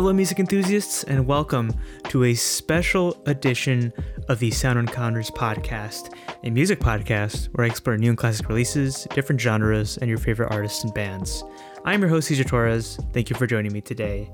Hello, 0.00 0.14
music 0.14 0.38
enthusiasts, 0.38 1.04
and 1.04 1.26
welcome 1.26 1.70
to 2.04 2.24
a 2.24 2.32
special 2.32 3.22
edition 3.26 3.92
of 4.30 4.38
the 4.38 4.50
Sound 4.50 4.78
Encounters 4.78 5.30
podcast, 5.30 6.14
a 6.42 6.48
music 6.48 6.80
podcast 6.80 7.48
where 7.52 7.66
I 7.66 7.68
explore 7.68 7.98
new 7.98 8.08
and 8.08 8.16
classic 8.16 8.48
releases, 8.48 9.06
different 9.12 9.42
genres, 9.42 9.98
and 9.98 10.08
your 10.08 10.16
favorite 10.16 10.50
artists 10.52 10.84
and 10.84 10.94
bands. 10.94 11.44
I'm 11.84 12.00
your 12.00 12.08
host, 12.08 12.28
Cesar 12.28 12.44
Torres. 12.44 12.98
Thank 13.12 13.28
you 13.28 13.36
for 13.36 13.46
joining 13.46 13.74
me 13.74 13.82
today. 13.82 14.30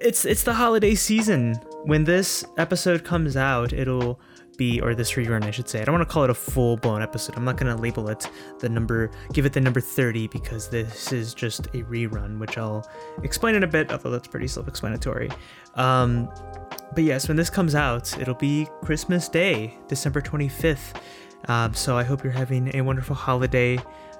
It's 0.00 0.24
it's 0.24 0.44
the 0.44 0.54
holiday 0.54 0.94
season. 0.94 1.54
When 1.82 2.04
this 2.04 2.44
episode 2.56 3.02
comes 3.02 3.36
out, 3.36 3.72
it'll 3.72 4.20
be 4.62 4.80
or 4.80 4.94
this 4.94 5.12
rerun 5.12 5.42
I 5.44 5.50
should 5.50 5.68
say. 5.68 5.80
I 5.80 5.84
don't 5.84 5.94
want 5.96 6.08
to 6.08 6.12
call 6.12 6.24
it 6.24 6.30
a 6.30 6.34
full 6.34 6.76
blown 6.76 7.02
episode. 7.02 7.36
I'm 7.36 7.44
not 7.44 7.56
going 7.56 7.74
to 7.74 7.80
label 7.80 8.08
it 8.08 8.28
the 8.60 8.68
number 8.68 9.10
give 9.32 9.44
it 9.46 9.52
the 9.52 9.60
number 9.60 9.80
30 9.80 10.28
because 10.28 10.68
this 10.68 11.12
is 11.12 11.34
just 11.34 11.66
a 11.68 11.82
rerun, 11.94 12.38
which 12.38 12.58
I'll 12.58 12.88
explain 13.22 13.54
in 13.54 13.62
a 13.62 13.66
bit, 13.66 13.90
although 13.90 14.10
that's 14.10 14.28
pretty 14.28 14.48
self-explanatory. 14.48 15.30
Um, 15.74 16.28
but 16.94 17.04
yes, 17.04 17.28
when 17.28 17.36
this 17.36 17.50
comes 17.50 17.74
out, 17.74 18.18
it'll 18.20 18.34
be 18.34 18.68
Christmas 18.82 19.28
Day, 19.28 19.78
December 19.88 20.20
25th. 20.20 21.00
Um, 21.48 21.74
so 21.74 21.96
I 21.96 22.04
hope 22.04 22.22
you're 22.22 22.32
having 22.32 22.74
a 22.76 22.82
wonderful 22.82 23.16
holiday. 23.16 23.78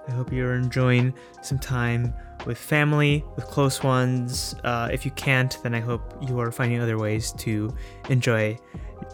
I 0.09 0.13
hope 0.13 0.33
you're 0.33 0.55
enjoying 0.55 1.15
some 1.43 1.59
time 1.59 2.13
with 2.45 2.59
family, 2.59 3.25
with 3.37 3.47
close 3.47 3.83
ones. 3.83 4.55
Uh, 4.65 4.89
if 4.93 5.05
you 5.05 5.11
can't, 5.13 5.57
then 5.63 5.75
I 5.75 5.81
hope 5.81 6.03
you 6.21 6.41
are 6.41 6.51
finding 6.51 6.81
other 6.81 6.99
ways 6.99 7.33
to 7.39 7.75
enjoy 8.09 8.59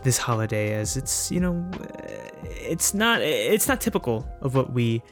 this 0.03 0.19
holiday 0.19 0.75
as 0.75 0.97
it's 0.97 1.31
you 1.31 1.41
know 1.41 1.69
it's 2.45 2.95
not 2.95 3.21
it's 3.23 3.69
not 3.69 3.81
typical 3.81 4.29
of 4.43 4.55
what 4.55 4.73
we 4.73 5.03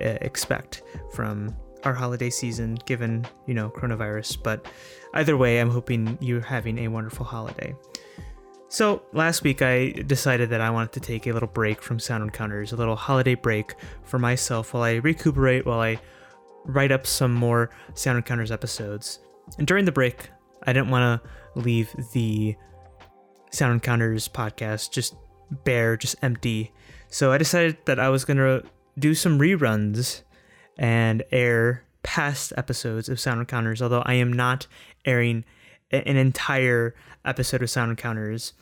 uh, 0.00 0.18
expect 0.20 0.82
from 1.12 1.54
our 1.84 1.94
holiday 1.94 2.30
season 2.30 2.76
given 2.84 3.24
you 3.46 3.54
know 3.54 3.70
coronavirus 3.70 4.42
but 4.42 4.66
either 5.14 5.36
way 5.36 5.60
i'm 5.60 5.70
hoping 5.70 6.18
you're 6.20 6.40
having 6.40 6.78
a 6.78 6.88
wonderful 6.88 7.24
holiday 7.24 7.74
so 8.74 9.02
last 9.12 9.42
week 9.42 9.62
i 9.62 9.90
decided 10.06 10.50
that 10.50 10.60
i 10.60 10.68
wanted 10.68 10.92
to 10.92 11.00
take 11.00 11.26
a 11.26 11.32
little 11.32 11.48
break 11.48 11.80
from 11.80 11.98
sound 11.98 12.22
encounters 12.22 12.72
a 12.72 12.76
little 12.76 12.96
holiday 12.96 13.34
break 13.34 13.74
for 14.02 14.18
myself 14.18 14.74
while 14.74 14.82
i 14.82 14.94
recuperate 14.96 15.64
while 15.64 15.80
i 15.80 15.98
write 16.64 16.90
up 16.90 17.06
some 17.06 17.32
more 17.32 17.70
sound 17.94 18.16
encounters 18.16 18.50
episodes 18.50 19.20
and 19.58 19.66
during 19.66 19.84
the 19.84 19.92
break 19.92 20.28
i 20.64 20.72
didn't 20.72 20.90
want 20.90 21.22
to 21.22 21.60
leave 21.60 21.94
the 22.12 22.56
Sound 23.54 23.74
Encounters 23.74 24.28
podcast 24.28 24.90
just 24.90 25.14
bare, 25.64 25.96
just 25.96 26.16
empty. 26.22 26.72
So 27.08 27.30
I 27.30 27.38
decided 27.38 27.76
that 27.84 28.00
I 28.00 28.08
was 28.08 28.24
going 28.24 28.38
to 28.38 28.64
do 28.98 29.14
some 29.14 29.38
reruns 29.38 30.22
and 30.76 31.22
air 31.30 31.84
past 32.02 32.52
episodes 32.56 33.08
of 33.08 33.20
Sound 33.20 33.40
Encounters, 33.40 33.80
although 33.80 34.02
I 34.04 34.14
am 34.14 34.32
not 34.32 34.66
airing 35.04 35.44
an 36.02 36.16
entire 36.16 36.94
episode 37.24 37.62
of 37.62 37.70
Sound 37.70 37.90
Encounters. 37.90 38.52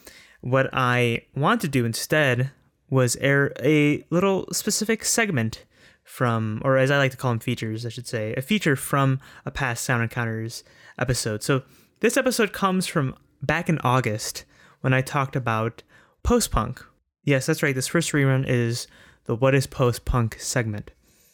What 0.40 0.70
I 0.72 1.22
want 1.34 1.60
to 1.62 1.68
do 1.68 1.84
instead 1.84 2.50
was 2.90 3.16
air 3.16 3.52
a 3.62 4.04
little 4.10 4.46
specific 4.52 5.04
segment 5.04 5.64
from, 6.04 6.60
or 6.64 6.76
as 6.76 6.90
I 6.90 6.98
like 6.98 7.12
to 7.12 7.16
call 7.16 7.30
them, 7.30 7.38
features, 7.38 7.86
I 7.86 7.88
should 7.88 8.06
say, 8.06 8.34
a 8.34 8.42
feature 8.42 8.76
from 8.76 9.20
a 9.46 9.50
past 9.50 9.84
Sound 9.84 10.02
Encounters 10.02 10.64
episode. 10.98 11.42
So 11.42 11.62
this 12.00 12.16
episode 12.16 12.52
comes 12.52 12.86
from 12.86 13.14
back 13.40 13.68
in 13.68 13.78
August 13.78 14.44
when 14.80 14.92
I 14.92 15.00
talked 15.00 15.36
about 15.36 15.82
post 16.22 16.50
punk. 16.50 16.84
Yes, 17.24 17.46
that's 17.46 17.62
right. 17.62 17.74
This 17.74 17.86
first 17.86 18.12
rerun 18.12 18.44
is 18.46 18.86
the 19.24 19.36
What 19.36 19.54
is 19.54 19.66
Post 19.66 20.04
Punk 20.04 20.36
segment. 20.40 20.90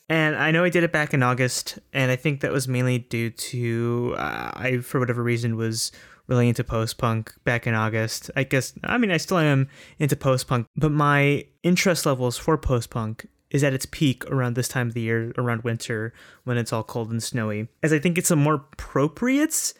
And 0.08 0.36
I 0.36 0.50
know 0.50 0.64
I 0.64 0.70
did 0.70 0.84
it 0.84 0.92
back 0.92 1.12
in 1.12 1.22
August, 1.22 1.78
and 1.92 2.10
I 2.10 2.16
think 2.16 2.40
that 2.40 2.52
was 2.52 2.66
mainly 2.66 2.98
due 2.98 3.30
to 3.30 4.14
uh, 4.16 4.50
I, 4.54 4.78
for 4.78 4.98
whatever 5.00 5.22
reason, 5.22 5.56
was 5.56 5.92
really 6.26 6.48
into 6.48 6.64
post 6.64 6.98
punk 6.98 7.34
back 7.44 7.66
in 7.66 7.74
August. 7.74 8.30
I 8.34 8.44
guess, 8.44 8.72
I 8.84 8.96
mean, 8.96 9.10
I 9.10 9.18
still 9.18 9.38
am 9.38 9.68
into 9.98 10.16
post 10.16 10.46
punk, 10.46 10.66
but 10.76 10.92
my 10.92 11.46
interest 11.62 12.06
levels 12.06 12.38
for 12.38 12.56
post 12.56 12.90
punk 12.90 13.28
is 13.50 13.64
at 13.64 13.72
its 13.72 13.86
peak 13.86 14.24
around 14.30 14.54
this 14.54 14.68
time 14.68 14.88
of 14.88 14.94
the 14.94 15.00
year, 15.00 15.32
around 15.38 15.62
winter, 15.62 16.12
when 16.44 16.58
it's 16.58 16.72
all 16.72 16.84
cold 16.84 17.10
and 17.10 17.22
snowy. 17.22 17.68
As 17.82 17.92
I 17.92 17.98
think 17.98 18.18
it's 18.18 18.30
a 18.30 18.36
more 18.36 18.54
appropriate 18.54 19.72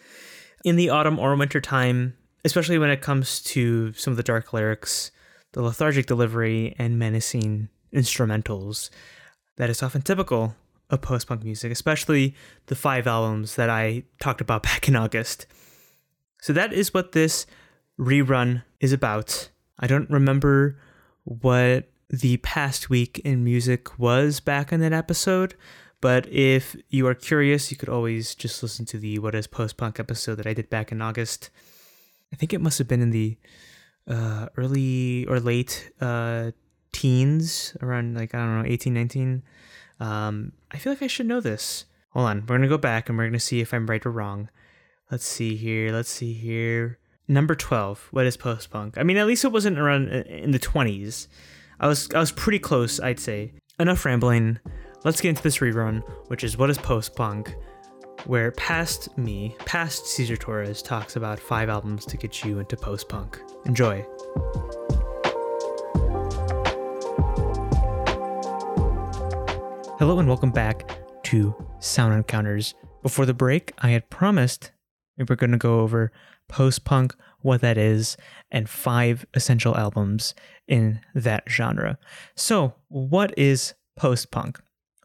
in 0.64 0.76
the 0.76 0.90
autumn 0.90 1.18
or 1.18 1.36
winter 1.36 1.60
time 1.60 2.14
especially 2.44 2.78
when 2.78 2.90
it 2.90 3.00
comes 3.00 3.40
to 3.40 3.92
some 3.94 4.12
of 4.12 4.16
the 4.16 4.22
dark 4.22 4.52
lyrics, 4.52 5.10
the 5.52 5.62
lethargic 5.62 6.06
delivery, 6.06 6.74
and 6.78 6.98
menacing 6.98 7.68
instrumentals 7.92 8.90
that 9.58 9.69
is 9.69 9.82
often 9.82 10.02
typical 10.02 10.54
of 10.88 11.02
post 11.02 11.26
punk 11.26 11.44
music, 11.44 11.70
especially 11.70 12.34
the 12.66 12.74
five 12.74 13.06
albums 13.06 13.56
that 13.56 13.69
I 13.69 14.04
talked 14.20 14.41
about 14.41 14.62
back 14.70 14.88
in 14.88 14.96
August. 14.96 15.46
So 16.41 16.52
that 16.52 16.72
is 16.72 16.94
what 16.94 17.12
this 17.12 17.46
rerun 17.98 18.62
is 18.80 18.92
about. 18.92 19.50
I 19.78 19.86
don't 19.86 20.08
remember 20.08 20.78
what 21.24 21.91
the 22.08 22.38
past 22.38 22.88
week 22.88 23.19
in 23.19 23.44
music 23.44 23.98
was 23.98 24.41
back 24.41 24.72
in 24.72 24.80
that 24.80 24.92
episode, 24.92 25.54
but 26.00 26.26
if 26.28 26.76
you 26.88 27.06
are 27.06 27.14
curious, 27.14 27.70
you 27.70 27.76
could 27.76 27.88
always 27.88 28.34
just 28.34 28.62
listen 28.62 28.86
to 28.86 28.98
the 28.98 29.19
What 29.19 29.34
is 29.34 29.46
Post 29.46 29.76
Punk 29.76 29.98
episode 29.98 30.36
that 30.36 30.46
I 30.46 30.54
did 30.54 30.70
back 30.70 30.92
in 30.92 31.02
August. 31.02 31.50
I 32.32 32.36
think 32.36 32.52
it 32.52 32.60
must 32.60 32.78
have 32.78 32.88
been 32.88 33.02
in 33.02 33.10
the 33.10 33.36
uh, 34.06 34.46
early 34.56 35.26
or 35.26 35.40
late 35.40 35.90
uh, 36.00 36.52
teens, 36.93 37.76
around 37.82 38.16
like, 38.16 38.34
I 38.34 38.38
don't 38.38 38.62
know, 38.62 38.69
18, 38.69 38.94
19. 38.94 39.43
Um, 40.00 40.53
I 40.71 40.78
feel 40.78 40.93
like 40.93 41.03
I 41.03 41.06
should 41.06 41.26
know 41.26 41.41
this. 41.41 41.84
Hold 42.10 42.26
on. 42.26 42.41
We're 42.41 42.59
going 42.59 42.62
to 42.62 42.69
go 42.69 42.78
back 42.78 43.09
and 43.09 43.19
we're 43.19 43.25
going 43.25 43.32
to 43.32 43.41
see 43.41 43.60
if 43.60 43.72
I'm 43.72 43.87
right 43.87 44.04
or 44.04 44.10
wrong. 44.10 44.49
Let's 45.10 45.25
see 45.26 45.56
here. 45.56 45.93
Let's 45.93 46.10
see 46.10 46.32
here. 46.32 46.99
Number 47.26 47.54
12. 47.54 48.09
What 48.10 48.26
is 48.26 48.37
post 48.37 48.71
punk? 48.71 48.97
I 48.99 49.03
mean, 49.03 49.16
at 49.16 49.26
least 49.26 49.44
it 49.44 49.53
wasn't 49.53 49.78
around 49.78 50.09
uh, 50.10 50.22
in 50.28 50.50
the 50.50 50.59
20s. 50.59 51.28
I 51.81 51.87
was 51.87 52.09
I 52.15 52.19
was 52.19 52.32
pretty 52.32 52.59
close, 52.59 52.99
I'd 52.99 53.20
say. 53.20 53.53
Enough 53.78 54.05
rambling. 54.05 54.59
Let's 55.05 55.20
get 55.20 55.31
into 55.31 55.43
this 55.43 55.59
rerun, 55.59 56.03
which 56.28 56.43
is 56.43 56.56
what 56.56 56.70
is 56.70 56.78
post 56.78 57.15
punk 57.15 57.55
where 58.26 58.50
past 58.53 59.16
me, 59.16 59.56
past 59.65 60.06
Cesar 60.06 60.37
Torres, 60.37 60.82
talks 60.82 61.16
about 61.16 61.38
five 61.38 61.69
albums 61.69 62.05
to 62.06 62.16
get 62.16 62.44
you 62.44 62.59
into 62.59 62.76
post 62.76 63.09
punk. 63.09 63.41
Enjoy. 63.65 64.05
Hello 69.98 70.20
and 70.20 70.28
welcome 70.28 70.53
back 70.53 70.88
to 71.25 71.53
Sound 71.81 72.14
Encounters. 72.14 72.72
Before 73.03 73.26
the 73.26 73.34
break, 73.34 73.72
I 73.78 73.91
had 73.91 74.09
promised 74.10 74.70
we 75.16 75.25
were 75.28 75.34
going 75.34 75.50
to 75.50 75.59
go 75.59 75.81
over 75.81 76.12
post 76.48 76.84
punk, 76.84 77.16
what 77.41 77.62
that 77.62 77.76
is, 77.76 78.16
and 78.48 78.70
five 78.70 79.26
essential 79.34 79.76
albums 79.76 80.37
in 80.69 81.00
that 81.16 81.42
genre. 81.48 81.98
So, 82.37 82.75
what 82.87 83.37
is 83.37 83.75
post 83.97 84.31
punk? 84.31 84.60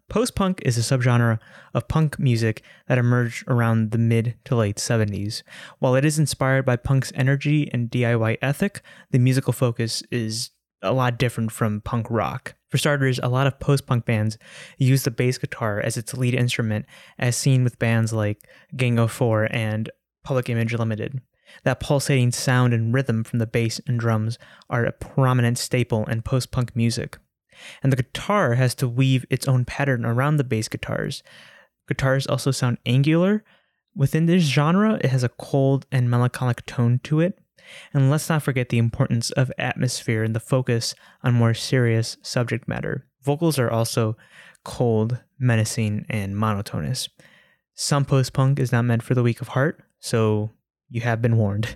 Post 0.09 0.35
punk 0.35 0.61
is 0.61 0.77
a 0.77 0.81
subgenre 0.81 1.39
of 1.73 1.87
punk 1.87 2.19
music 2.19 2.61
that 2.87 2.99
emerged 2.99 3.45
around 3.47 3.89
the 3.89 3.97
mid 3.97 4.35
to 4.45 4.55
late 4.55 4.75
70s. 4.75 5.41
While 5.79 5.95
it 5.95 6.05
is 6.05 6.19
inspired 6.19 6.65
by 6.65 6.75
punk's 6.75 7.11
energy 7.15 7.67
and 7.73 7.89
DIY 7.89 8.37
ethic, 8.43 8.83
the 9.09 9.17
musical 9.17 9.53
focus 9.53 10.03
is 10.11 10.51
a 10.83 10.93
lot 10.93 11.17
different 11.17 11.51
from 11.51 11.81
punk 11.81 12.07
rock. 12.09 12.55
For 12.69 12.77
starters, 12.77 13.19
a 13.21 13.29
lot 13.29 13.47
of 13.47 13.59
post 13.59 13.85
punk 13.87 14.05
bands 14.05 14.37
use 14.77 15.03
the 15.03 15.11
bass 15.11 15.37
guitar 15.37 15.79
as 15.79 15.97
its 15.97 16.13
lead 16.13 16.33
instrument, 16.33 16.85
as 17.17 17.35
seen 17.35 17.63
with 17.63 17.79
bands 17.79 18.13
like 18.13 18.47
Gang 18.75 18.99
of 18.99 19.11
Four 19.11 19.47
and 19.51 19.89
Public 20.23 20.49
Image 20.49 20.73
Limited. 20.73 21.21
That 21.63 21.79
pulsating 21.79 22.31
sound 22.31 22.73
and 22.73 22.93
rhythm 22.93 23.23
from 23.23 23.39
the 23.39 23.47
bass 23.47 23.79
and 23.87 23.99
drums 23.99 24.37
are 24.69 24.85
a 24.85 24.91
prominent 24.91 25.57
staple 25.57 26.05
in 26.05 26.21
post 26.23 26.51
punk 26.51 26.75
music 26.75 27.17
and 27.81 27.91
the 27.91 27.97
guitar 27.97 28.55
has 28.55 28.75
to 28.75 28.87
weave 28.87 29.25
its 29.29 29.47
own 29.47 29.65
pattern 29.65 30.05
around 30.05 30.37
the 30.37 30.43
bass 30.43 30.67
guitars. 30.67 31.23
Guitars 31.87 32.27
also 32.27 32.51
sound 32.51 32.77
angular. 32.85 33.43
Within 33.95 34.25
this 34.25 34.43
genre, 34.43 34.95
it 34.95 35.07
has 35.07 35.23
a 35.23 35.29
cold 35.29 35.85
and 35.91 36.09
melancholic 36.09 36.65
tone 36.65 36.99
to 37.03 37.19
it. 37.19 37.39
And 37.93 38.09
let's 38.09 38.29
not 38.29 38.43
forget 38.43 38.69
the 38.69 38.77
importance 38.77 39.31
of 39.31 39.51
atmosphere 39.57 40.23
and 40.23 40.35
the 40.35 40.39
focus 40.39 40.95
on 41.23 41.33
more 41.33 41.53
serious 41.53 42.17
subject 42.21 42.67
matter. 42.67 43.05
Vocals 43.21 43.57
are 43.59 43.71
also 43.71 44.17
cold, 44.63 45.19
menacing, 45.39 46.05
and 46.09 46.37
monotonous. 46.37 47.09
Some 47.75 48.05
post 48.05 48.33
punk 48.33 48.59
is 48.59 48.71
not 48.71 48.83
meant 48.83 49.03
for 49.03 49.15
the 49.15 49.23
weak 49.23 49.41
of 49.41 49.49
heart, 49.49 49.83
so 49.99 50.51
you 50.89 51.01
have 51.01 51.21
been 51.21 51.37
warned. 51.37 51.75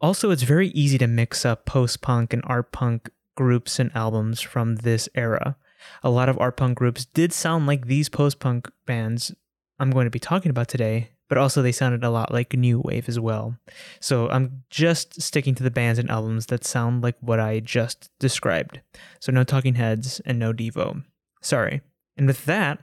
Also, 0.00 0.30
it's 0.30 0.42
very 0.42 0.68
easy 0.68 0.98
to 0.98 1.06
mix 1.06 1.44
up 1.44 1.64
post 1.64 2.00
punk 2.02 2.32
and 2.32 2.42
art 2.46 2.72
punk 2.72 3.10
groups 3.34 3.78
and 3.78 3.90
albums 3.94 4.40
from 4.40 4.76
this 4.76 5.08
era. 5.14 5.56
A 6.02 6.10
lot 6.10 6.28
of 6.28 6.38
art 6.38 6.56
punk 6.56 6.78
groups 6.78 7.04
did 7.06 7.32
sound 7.32 7.66
like 7.66 7.86
these 7.86 8.08
post 8.08 8.38
punk 8.38 8.70
bands 8.86 9.34
I'm 9.78 9.90
going 9.90 10.04
to 10.04 10.10
be 10.10 10.20
talking 10.20 10.50
about 10.50 10.68
today, 10.68 11.10
but 11.28 11.38
also 11.38 11.62
they 11.62 11.72
sounded 11.72 12.04
a 12.04 12.10
lot 12.10 12.32
like 12.32 12.52
new 12.52 12.80
wave 12.84 13.08
as 13.08 13.18
well. 13.18 13.56
So 14.00 14.28
I'm 14.28 14.64
just 14.70 15.20
sticking 15.20 15.54
to 15.56 15.62
the 15.62 15.70
bands 15.70 15.98
and 15.98 16.10
albums 16.10 16.46
that 16.46 16.64
sound 16.64 17.02
like 17.02 17.16
what 17.20 17.40
I 17.40 17.60
just 17.60 18.10
described. 18.18 18.80
So 19.20 19.32
no 19.32 19.44
Talking 19.44 19.74
Heads 19.74 20.20
and 20.26 20.38
no 20.38 20.52
Devo. 20.52 21.04
Sorry. 21.40 21.80
And 22.16 22.26
with 22.26 22.44
that, 22.44 22.80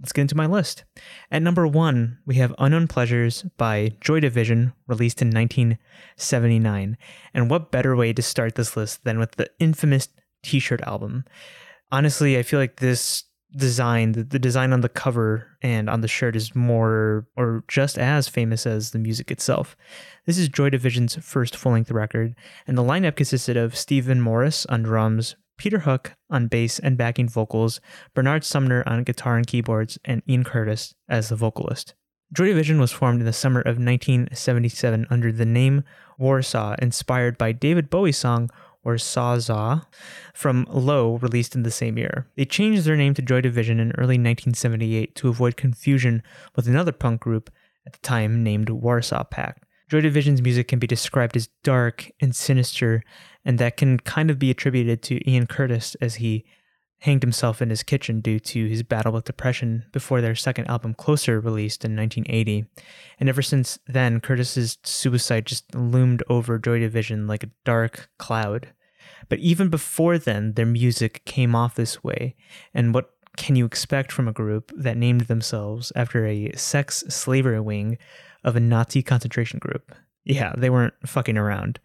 let's 0.00 0.12
get 0.12 0.22
into 0.22 0.36
my 0.36 0.46
list. 0.46 0.84
At 1.30 1.42
number 1.42 1.66
one, 1.66 2.18
we 2.26 2.36
have 2.36 2.54
Unknown 2.58 2.88
Pleasures 2.88 3.44
by 3.56 3.92
Joy 4.00 4.20
Division, 4.20 4.72
released 4.86 5.22
in 5.22 5.28
1979. 5.28 6.96
And 7.34 7.50
what 7.50 7.70
better 7.70 7.96
way 7.96 8.12
to 8.12 8.22
start 8.22 8.54
this 8.54 8.76
list 8.76 9.04
than 9.04 9.18
with 9.18 9.32
the 9.32 9.50
infamous 9.58 10.08
t 10.42 10.58
shirt 10.58 10.80
album? 10.82 11.24
Honestly, 11.92 12.38
I 12.38 12.42
feel 12.42 12.60
like 12.60 12.76
this 12.76 13.24
design, 13.56 14.12
the, 14.12 14.22
the 14.22 14.38
design 14.38 14.72
on 14.72 14.80
the 14.80 14.88
cover 14.88 15.46
and 15.62 15.88
on 15.90 16.00
the 16.00 16.08
shirt 16.08 16.36
is 16.36 16.54
more 16.54 17.26
or 17.36 17.64
just 17.68 17.98
as 17.98 18.28
famous 18.28 18.66
as 18.66 18.90
the 18.90 18.98
music 18.98 19.30
itself. 19.30 19.76
This 20.26 20.38
is 20.38 20.48
Joy 20.48 20.70
Division's 20.70 21.16
first 21.16 21.56
full 21.56 21.72
length 21.72 21.90
record, 21.90 22.34
and 22.66 22.76
the 22.78 22.82
lineup 22.82 23.16
consisted 23.16 23.56
of 23.56 23.76
Stephen 23.76 24.20
Morris 24.20 24.66
on 24.66 24.82
drums, 24.82 25.36
Peter 25.58 25.80
Hook 25.80 26.14
on 26.30 26.46
bass 26.46 26.78
and 26.78 26.96
backing 26.96 27.28
vocals, 27.28 27.80
Bernard 28.14 28.44
Sumner 28.44 28.82
on 28.86 29.04
guitar 29.04 29.36
and 29.36 29.46
keyboards, 29.46 29.98
and 30.04 30.22
Ian 30.28 30.44
Curtis 30.44 30.94
as 31.08 31.28
the 31.28 31.36
vocalist. 31.36 31.94
Joy 32.32 32.46
Division 32.46 32.78
was 32.78 32.92
formed 32.92 33.20
in 33.20 33.26
the 33.26 33.32
summer 33.32 33.60
of 33.60 33.76
1977 33.76 35.06
under 35.10 35.32
the 35.32 35.44
name 35.44 35.82
Warsaw, 36.16 36.76
inspired 36.80 37.36
by 37.36 37.50
David 37.50 37.90
Bowie's 37.90 38.16
song 38.16 38.50
Warszawa 38.84 39.86
from 40.34 40.66
Low, 40.70 41.16
released 41.16 41.54
in 41.54 41.62
the 41.62 41.70
same 41.70 41.98
year. 41.98 42.26
They 42.36 42.44
changed 42.44 42.84
their 42.84 42.96
name 42.96 43.14
to 43.14 43.22
Joy 43.22 43.40
Division 43.40 43.78
in 43.78 43.92
early 43.92 44.16
1978 44.16 45.14
to 45.16 45.28
avoid 45.28 45.56
confusion 45.56 46.22
with 46.56 46.66
another 46.66 46.92
punk 46.92 47.20
group 47.20 47.50
at 47.86 47.92
the 47.92 47.98
time 48.00 48.42
named 48.42 48.70
Warsaw 48.70 49.24
Pact. 49.24 49.64
Joy 49.88 50.00
Division's 50.00 50.40
music 50.40 50.68
can 50.68 50.78
be 50.78 50.86
described 50.86 51.36
as 51.36 51.48
dark 51.64 52.10
and 52.20 52.34
sinister, 52.34 53.02
and 53.44 53.58
that 53.58 53.76
can 53.76 53.98
kind 53.98 54.30
of 54.30 54.38
be 54.38 54.50
attributed 54.50 55.02
to 55.02 55.28
Ian 55.28 55.46
Curtis 55.46 55.96
as 56.00 56.16
he 56.16 56.44
hanged 57.00 57.22
himself 57.22 57.60
in 57.60 57.70
his 57.70 57.82
kitchen 57.82 58.20
due 58.20 58.38
to 58.38 58.66
his 58.66 58.82
battle 58.82 59.12
with 59.12 59.24
depression 59.24 59.84
before 59.92 60.20
their 60.20 60.34
second 60.34 60.66
album 60.66 60.94
Closer 60.94 61.40
released 61.40 61.84
in 61.84 61.96
1980. 61.96 62.66
And 63.18 63.28
ever 63.28 63.42
since 63.42 63.78
then, 63.86 64.20
Curtis's 64.20 64.78
suicide 64.82 65.46
just 65.46 65.74
loomed 65.74 66.22
over 66.28 66.58
Joy 66.58 66.78
Division 66.78 67.26
like 67.26 67.42
a 67.42 67.50
dark 67.64 68.10
cloud. 68.18 68.68
But 69.28 69.38
even 69.38 69.68
before 69.68 70.18
then, 70.18 70.54
their 70.54 70.66
music 70.66 71.24
came 71.24 71.54
off 71.54 71.74
this 71.74 72.02
way, 72.04 72.36
and 72.74 72.94
what 72.94 73.10
can 73.36 73.56
you 73.56 73.64
expect 73.64 74.12
from 74.12 74.28
a 74.28 74.32
group 74.32 74.72
that 74.76 74.96
named 74.96 75.22
themselves 75.22 75.92
after 75.94 76.26
a 76.26 76.52
sex 76.56 77.04
slavery 77.08 77.60
wing 77.60 77.96
of 78.44 78.56
a 78.56 78.60
Nazi 78.60 79.02
concentration 79.02 79.58
group. 79.58 79.94
Yeah, 80.24 80.52
they 80.56 80.70
weren't 80.70 80.94
fucking 81.06 81.38
around. 81.38 81.80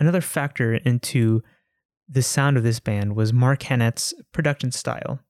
Another 0.00 0.20
factor 0.20 0.74
into 0.74 1.42
the 2.12 2.22
sound 2.22 2.56
of 2.56 2.62
this 2.62 2.80
band 2.80 3.16
was 3.16 3.32
Mark 3.32 3.62
Hannett's 3.62 4.12
production 4.32 4.70
style. 4.70 5.20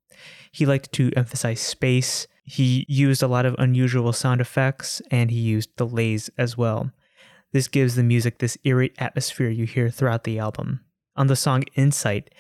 He 0.51 0.67
liked 0.67 0.93
to 0.93 1.13
emphasize 1.17 1.61
space, 1.61 2.27
he 2.45 2.85
used 2.89 3.23
a 3.23 3.29
lot 3.29 3.47
of 3.47 3.55
unusual 3.59 4.13
sound 4.13 4.41
effects, 4.41 5.01
and 5.11 5.31
he 5.31 5.39
used 5.39 5.75
delays 5.77 6.29
as 6.37 6.57
well. 6.57 6.91
This 7.53 7.69
gives 7.69 7.95
the 7.95 8.03
music 8.03 8.39
this 8.39 8.59
eerie 8.65 8.93
atmosphere 8.99 9.49
you 9.49 9.65
hear 9.65 9.91
throughout 9.91 10.25
the 10.25 10.39
album. 10.39 10.81
On 11.15 11.27
the 11.29 11.37
song 11.37 11.65
Insight, 11.77 12.35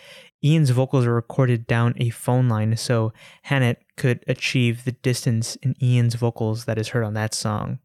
Ian's 0.44 0.71
vocals 0.71 1.06
are 1.06 1.15
recorded 1.15 1.67
down 1.67 1.94
a 1.99 2.11
phone 2.11 2.49
line 2.49 2.77
so 2.77 3.12
Hannett 3.43 3.83
could 3.97 4.25
achieve 4.27 4.85
the 4.85 4.93
distance 4.93 5.56
in 5.56 5.77
Ian's 5.81 6.17
vocals 6.17 6.65
that 6.65 6.79
is 6.79 6.89
heard 6.89 7.05
on 7.05 7.15
that 7.15 7.33
song. 7.33 7.79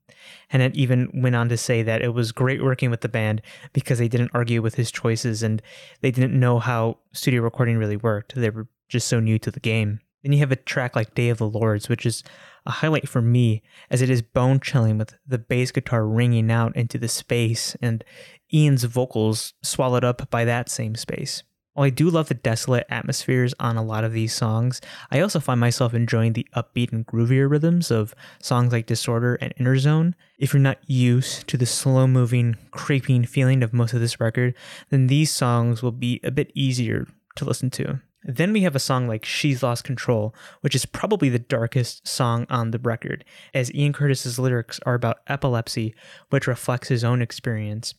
Hannett 0.50 0.76
even 0.76 1.12
went 1.14 1.36
on 1.36 1.50
to 1.50 1.58
say 1.58 1.84
that 1.84 2.02
it 2.02 2.14
was 2.14 2.32
great 2.32 2.64
working 2.64 2.90
with 2.90 3.02
the 3.02 3.10
band 3.10 3.42
because 3.74 4.00
they 4.00 4.08
didn't 4.08 4.32
argue 4.34 4.62
with 4.62 4.76
his 4.76 4.92
choices 4.92 5.44
and 5.44 5.62
they 6.02 6.10
didn't 6.10 6.38
know 6.38 6.58
how 6.58 6.98
studio 7.12 7.42
recording 7.42 7.78
really 7.78 7.98
worked. 7.98 8.34
They 8.36 8.50
were 8.50 8.68
just 8.90 9.08
so 9.08 9.20
new 9.20 9.38
to 9.40 9.52
the 9.52 9.60
game. 9.60 10.00
Then 10.24 10.34
you 10.34 10.40
have 10.40 10.52
a 10.52 10.56
track 10.56 10.96
like 10.96 11.14
Day 11.14 11.30
of 11.30 11.38
the 11.38 11.48
Lords, 11.48 11.88
which 11.90 12.06
is 12.06 12.24
a 12.66 12.72
highlight 12.72 13.08
for 13.08 13.22
me 13.22 13.62
as 13.92 14.02
it 14.02 14.10
is 14.10 14.24
bone 14.24 14.60
chilling 14.60 14.98
with 14.98 15.14
the 15.28 15.38
bass 15.38 15.72
guitar 15.72 16.08
ringing 16.08 16.52
out 16.52 16.76
into 16.76 16.98
the 16.98 17.08
space 17.08 17.78
and 17.82 18.04
Ian's 18.52 18.86
vocals 18.86 19.54
swallowed 19.62 20.04
up 20.04 20.28
by 20.32 20.44
that 20.46 20.70
same 20.70 20.96
space. 20.96 21.44
While 21.78 21.86
I 21.86 21.92
do 21.92 22.10
love 22.10 22.28
the 22.28 22.34
desolate 22.34 22.88
atmospheres 22.90 23.54
on 23.60 23.78
a 23.78 23.84
lot 23.84 24.04
of 24.04 24.12
these 24.12 24.34
songs, 24.34 24.82
I 25.12 25.20
also 25.20 25.40
find 25.40 25.60
myself 25.60 25.94
enjoying 25.94 26.34
the 26.34 26.48
upbeat 26.56 26.92
and 26.92 27.06
groovier 27.06 27.48
rhythms 27.48 27.92
of 27.92 28.16
songs 28.42 28.74
like 28.74 28.88
Disorder 28.88 29.36
and 29.36 29.54
Interzone. 29.58 30.16
If 30.40 30.54
you're 30.54 30.60
not 30.60 30.80
used 30.90 31.48
to 31.50 31.56
the 31.56 31.68
slow 31.68 32.08
moving, 32.08 32.58
creeping 32.72 33.26
feeling 33.26 33.62
of 33.62 33.74
most 33.74 33.94
of 33.94 34.00
this 34.00 34.20
record, 34.20 34.56
then 34.90 35.06
these 35.06 35.30
songs 35.30 35.84
will 35.84 35.92
be 35.92 36.20
a 36.24 36.32
bit 36.32 36.52
easier 36.56 37.06
to 37.36 37.46
listen 37.46 37.70
to. 37.70 38.02
Then 38.24 38.54
we 38.54 38.62
have 38.62 38.76
a 38.76 38.80
song 38.80 39.08
like 39.08 39.24
She's 39.24 39.62
Lost 39.62 39.84
Control, 39.84 40.34
which 40.62 40.74
is 40.74 40.88
probably 40.88 41.30
the 41.30 41.38
darkest 41.38 42.08
song 42.08 42.48
on 42.50 42.72
the 42.72 42.80
record, 42.80 43.24
as 43.54 43.72
Ian 43.76 43.94
Curtis's 43.94 44.40
lyrics 44.40 44.80
are 44.88 44.96
about 44.96 45.20
epilepsy, 45.28 45.94
which 46.32 46.48
reflects 46.48 46.88
his 46.88 47.04
own 47.04 47.22
experience. 47.22 47.94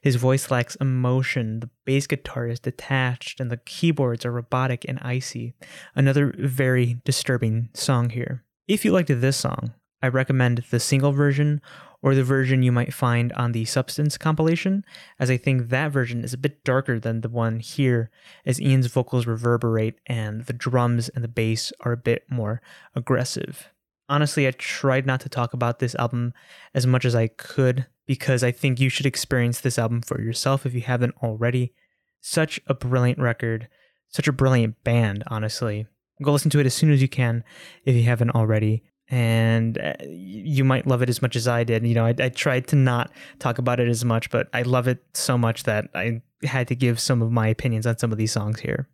His 0.00 0.16
voice 0.16 0.50
lacks 0.50 0.76
emotion, 0.76 1.60
the 1.60 1.70
bass 1.84 2.06
guitar 2.06 2.46
is 2.48 2.60
detached, 2.60 3.40
and 3.40 3.50
the 3.50 3.58
keyboards 3.58 4.24
are 4.24 4.32
robotic 4.32 4.84
and 4.88 4.98
icy. 5.00 5.54
Another 5.94 6.34
very 6.38 7.00
disturbing 7.04 7.68
song 7.74 8.10
here. 8.10 8.44
If 8.68 8.84
you 8.84 8.92
liked 8.92 9.08
this 9.08 9.36
song, 9.36 9.74
I 10.02 10.08
recommend 10.08 10.64
the 10.70 10.80
single 10.80 11.12
version 11.12 11.60
or 12.02 12.14
the 12.14 12.24
version 12.24 12.62
you 12.62 12.72
might 12.72 12.92
find 12.92 13.32
on 13.34 13.52
the 13.52 13.64
Substance 13.64 14.18
compilation, 14.18 14.84
as 15.20 15.30
I 15.30 15.36
think 15.36 15.68
that 15.68 15.92
version 15.92 16.24
is 16.24 16.34
a 16.34 16.38
bit 16.38 16.64
darker 16.64 16.98
than 16.98 17.20
the 17.20 17.28
one 17.28 17.60
here, 17.60 18.10
as 18.44 18.60
Ian's 18.60 18.88
vocals 18.88 19.26
reverberate 19.26 20.00
and 20.06 20.44
the 20.46 20.52
drums 20.52 21.08
and 21.10 21.22
the 21.22 21.28
bass 21.28 21.72
are 21.80 21.92
a 21.92 21.96
bit 21.96 22.24
more 22.28 22.60
aggressive. 22.96 23.71
Honestly, 24.12 24.46
I 24.46 24.50
tried 24.50 25.06
not 25.06 25.20
to 25.20 25.30
talk 25.30 25.54
about 25.54 25.78
this 25.78 25.94
album 25.94 26.34
as 26.74 26.86
much 26.86 27.06
as 27.06 27.14
I 27.14 27.28
could 27.28 27.86
because 28.06 28.44
I 28.44 28.50
think 28.50 28.78
you 28.78 28.90
should 28.90 29.06
experience 29.06 29.58
this 29.58 29.78
album 29.78 30.02
for 30.02 30.20
yourself 30.20 30.66
if 30.66 30.74
you 30.74 30.82
haven't 30.82 31.14
already. 31.22 31.72
Such 32.20 32.60
a 32.66 32.74
brilliant 32.74 33.18
record, 33.18 33.68
such 34.08 34.28
a 34.28 34.32
brilliant 34.32 34.84
band, 34.84 35.24
honestly. 35.28 35.86
Go 36.22 36.32
listen 36.32 36.50
to 36.50 36.58
it 36.58 36.66
as 36.66 36.74
soon 36.74 36.92
as 36.92 37.00
you 37.00 37.08
can 37.08 37.42
if 37.86 37.96
you 37.96 38.02
haven't 38.02 38.32
already. 38.32 38.82
And 39.08 39.78
uh, 39.78 39.94
you 40.06 40.62
might 40.62 40.86
love 40.86 41.00
it 41.00 41.08
as 41.08 41.22
much 41.22 41.34
as 41.34 41.48
I 41.48 41.64
did. 41.64 41.86
You 41.86 41.94
know, 41.94 42.04
I, 42.04 42.14
I 42.18 42.28
tried 42.28 42.66
to 42.66 42.76
not 42.76 43.10
talk 43.38 43.56
about 43.56 43.80
it 43.80 43.88
as 43.88 44.04
much, 44.04 44.28
but 44.28 44.50
I 44.52 44.60
love 44.60 44.88
it 44.88 45.02
so 45.14 45.38
much 45.38 45.62
that 45.62 45.88
I 45.94 46.20
had 46.42 46.68
to 46.68 46.74
give 46.74 47.00
some 47.00 47.22
of 47.22 47.32
my 47.32 47.48
opinions 47.48 47.86
on 47.86 47.96
some 47.96 48.12
of 48.12 48.18
these 48.18 48.32
songs 48.32 48.60
here. 48.60 48.90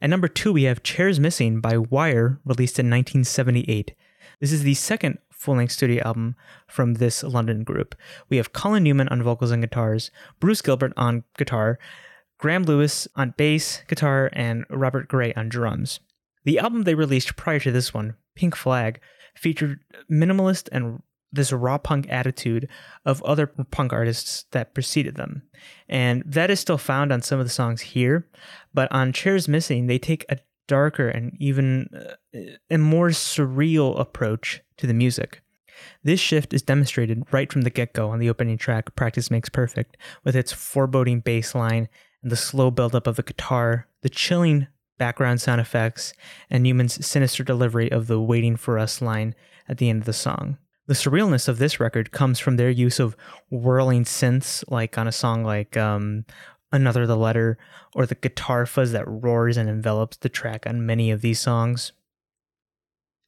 At 0.00 0.10
number 0.10 0.28
two, 0.28 0.52
we 0.52 0.62
have 0.62 0.84
Chairs 0.84 1.18
Missing 1.18 1.60
by 1.60 1.76
Wire, 1.76 2.38
released 2.44 2.78
in 2.78 2.86
1978. 2.86 3.96
This 4.40 4.52
is 4.52 4.62
the 4.62 4.74
second 4.74 5.18
full 5.30 5.56
length 5.56 5.72
studio 5.72 6.02
album 6.04 6.34
from 6.66 6.94
this 6.94 7.22
London 7.22 7.62
group. 7.62 7.94
We 8.28 8.38
have 8.38 8.52
Colin 8.52 8.82
Newman 8.82 9.08
on 9.08 9.22
vocals 9.22 9.50
and 9.50 9.62
guitars, 9.62 10.10
Bruce 10.38 10.62
Gilbert 10.62 10.92
on 10.96 11.24
guitar, 11.36 11.78
Graham 12.38 12.64
Lewis 12.64 13.06
on 13.16 13.34
bass, 13.36 13.82
guitar, 13.86 14.30
and 14.32 14.64
Robert 14.70 15.08
Gray 15.08 15.34
on 15.34 15.50
drums. 15.50 16.00
The 16.44 16.58
album 16.58 16.82
they 16.84 16.94
released 16.94 17.36
prior 17.36 17.60
to 17.60 17.70
this 17.70 17.92
one, 17.92 18.16
Pink 18.34 18.56
Flag, 18.56 19.00
featured 19.34 19.80
minimalist 20.10 20.68
and 20.72 21.02
this 21.32 21.52
raw 21.52 21.78
punk 21.78 22.06
attitude 22.08 22.68
of 23.04 23.22
other 23.22 23.46
punk 23.46 23.92
artists 23.92 24.46
that 24.50 24.74
preceded 24.74 25.16
them. 25.16 25.42
And 25.88 26.22
that 26.26 26.50
is 26.50 26.58
still 26.60 26.78
found 26.78 27.12
on 27.12 27.22
some 27.22 27.38
of 27.38 27.46
the 27.46 27.50
songs 27.50 27.82
here, 27.82 28.26
but 28.74 28.90
on 28.90 29.12
Chairs 29.12 29.46
Missing, 29.46 29.86
they 29.86 29.98
take 29.98 30.24
a 30.28 30.38
darker 30.66 31.08
and 31.08 31.36
even 31.38 31.88
uh, 31.94 32.14
a 32.34 32.78
more 32.78 33.08
surreal 33.08 33.98
approach 33.98 34.62
to 34.76 34.86
the 34.86 34.94
music. 34.94 35.42
This 36.02 36.20
shift 36.20 36.52
is 36.52 36.62
demonstrated 36.62 37.24
right 37.30 37.50
from 37.52 37.62
the 37.62 37.70
get 37.70 37.92
go 37.92 38.10
on 38.10 38.18
the 38.18 38.30
opening 38.30 38.58
track, 38.58 38.94
Practice 38.94 39.30
Makes 39.30 39.48
Perfect, 39.48 39.96
with 40.24 40.36
its 40.36 40.52
foreboding 40.52 41.20
bass 41.20 41.54
line 41.54 41.88
and 42.22 42.30
the 42.30 42.36
slow 42.36 42.70
buildup 42.70 43.06
of 43.06 43.16
the 43.16 43.22
guitar, 43.22 43.86
the 44.02 44.08
chilling 44.08 44.66
background 44.98 45.40
sound 45.40 45.60
effects, 45.60 46.12
and 46.50 46.62
Newman's 46.62 47.04
sinister 47.04 47.42
delivery 47.42 47.90
of 47.90 48.06
the 48.06 48.20
Waiting 48.20 48.56
for 48.56 48.78
Us 48.78 49.00
line 49.00 49.34
at 49.68 49.78
the 49.78 49.88
end 49.88 50.02
of 50.02 50.06
the 50.06 50.12
song. 50.12 50.58
The 50.86 50.94
surrealness 50.94 51.48
of 51.48 51.58
this 51.58 51.80
record 51.80 52.10
comes 52.10 52.38
from 52.38 52.56
their 52.56 52.70
use 52.70 52.98
of 52.98 53.16
whirling 53.48 54.04
synths, 54.04 54.64
like 54.68 54.98
on 54.98 55.06
a 55.06 55.12
song 55.12 55.44
like 55.44 55.76
um, 55.76 56.24
Another 56.72 57.06
the 57.06 57.16
Letter, 57.16 57.58
or 57.94 58.06
the 58.06 58.16
guitar 58.16 58.66
fuzz 58.66 58.92
that 58.92 59.08
roars 59.08 59.56
and 59.56 59.68
envelops 59.68 60.18
the 60.18 60.28
track 60.28 60.66
on 60.66 60.84
many 60.84 61.10
of 61.10 61.20
these 61.20 61.40
songs. 61.40 61.92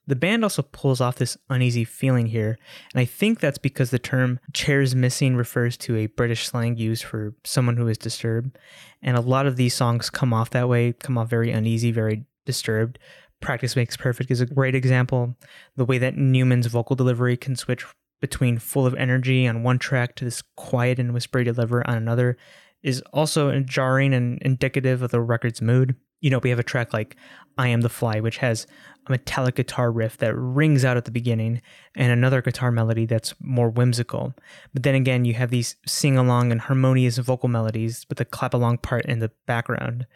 The 0.06 0.16
band 0.16 0.42
also 0.42 0.62
pulls 0.62 1.00
off 1.00 1.16
this 1.16 1.36
uneasy 1.48 1.84
feeling 1.84 2.26
here, 2.26 2.58
and 2.92 3.00
I 3.00 3.04
think 3.04 3.38
that's 3.38 3.58
because 3.58 3.90
the 3.90 3.98
term 3.98 4.40
chairs 4.52 4.96
missing 4.96 5.36
refers 5.36 5.76
to 5.78 5.96
a 5.96 6.06
British 6.06 6.48
slang 6.48 6.76
used 6.76 7.04
for 7.04 7.34
someone 7.44 7.76
who 7.76 7.86
is 7.86 7.98
disturbed. 7.98 8.58
And 9.00 9.16
a 9.16 9.20
lot 9.20 9.46
of 9.46 9.56
these 9.56 9.74
songs 9.74 10.10
come 10.10 10.32
off 10.32 10.50
that 10.50 10.68
way, 10.68 10.92
come 10.92 11.16
off 11.16 11.28
very 11.28 11.52
uneasy, 11.52 11.92
very 11.92 12.24
disturbed. 12.46 12.98
Practice 13.40 13.76
Makes 13.76 13.96
Perfect 13.96 14.30
is 14.30 14.40
a 14.40 14.46
great 14.46 14.74
example. 14.74 15.36
The 15.76 15.84
way 15.84 15.98
that 15.98 16.16
Newman's 16.16 16.66
vocal 16.66 16.96
delivery 16.96 17.36
can 17.36 17.56
switch 17.56 17.84
between 18.20 18.58
full 18.58 18.86
of 18.86 18.94
energy 18.94 19.46
on 19.46 19.62
one 19.62 19.78
track 19.78 20.14
to 20.16 20.24
this 20.24 20.42
quiet 20.56 20.98
and 20.98 21.12
whispery 21.12 21.44
deliver 21.44 21.86
on 21.88 21.96
another 21.96 22.36
is 22.82 23.02
also 23.12 23.60
jarring 23.60 24.14
and 24.14 24.40
indicative 24.42 25.02
of 25.02 25.10
the 25.10 25.20
record's 25.20 25.60
mood. 25.60 25.96
You 26.22 26.30
know, 26.30 26.38
we 26.38 26.48
have 26.48 26.58
a 26.58 26.64
track 26.64 26.94
like 26.94 27.16
I 27.58 27.68
Am 27.68 27.82
the 27.82 27.88
Fly, 27.90 28.20
which 28.20 28.38
has 28.38 28.66
a 29.06 29.10
metallic 29.10 29.56
guitar 29.56 29.90
riff 29.90 30.16
that 30.18 30.34
rings 30.34 30.84
out 30.84 30.96
at 30.96 31.04
the 31.04 31.10
beginning 31.10 31.60
and 31.96 32.12
another 32.12 32.40
guitar 32.40 32.70
melody 32.70 33.04
that's 33.04 33.34
more 33.40 33.68
whimsical. 33.68 34.32
But 34.72 34.84
then 34.84 34.94
again, 34.94 35.24
you 35.24 35.34
have 35.34 35.50
these 35.50 35.76
sing 35.86 36.16
along 36.16 36.52
and 36.52 36.60
harmonious 36.60 37.18
vocal 37.18 37.48
melodies 37.48 38.06
with 38.08 38.18
the 38.18 38.24
clap 38.24 38.54
along 38.54 38.78
part 38.78 39.04
in 39.06 39.18
the 39.18 39.32
background. 39.46 40.06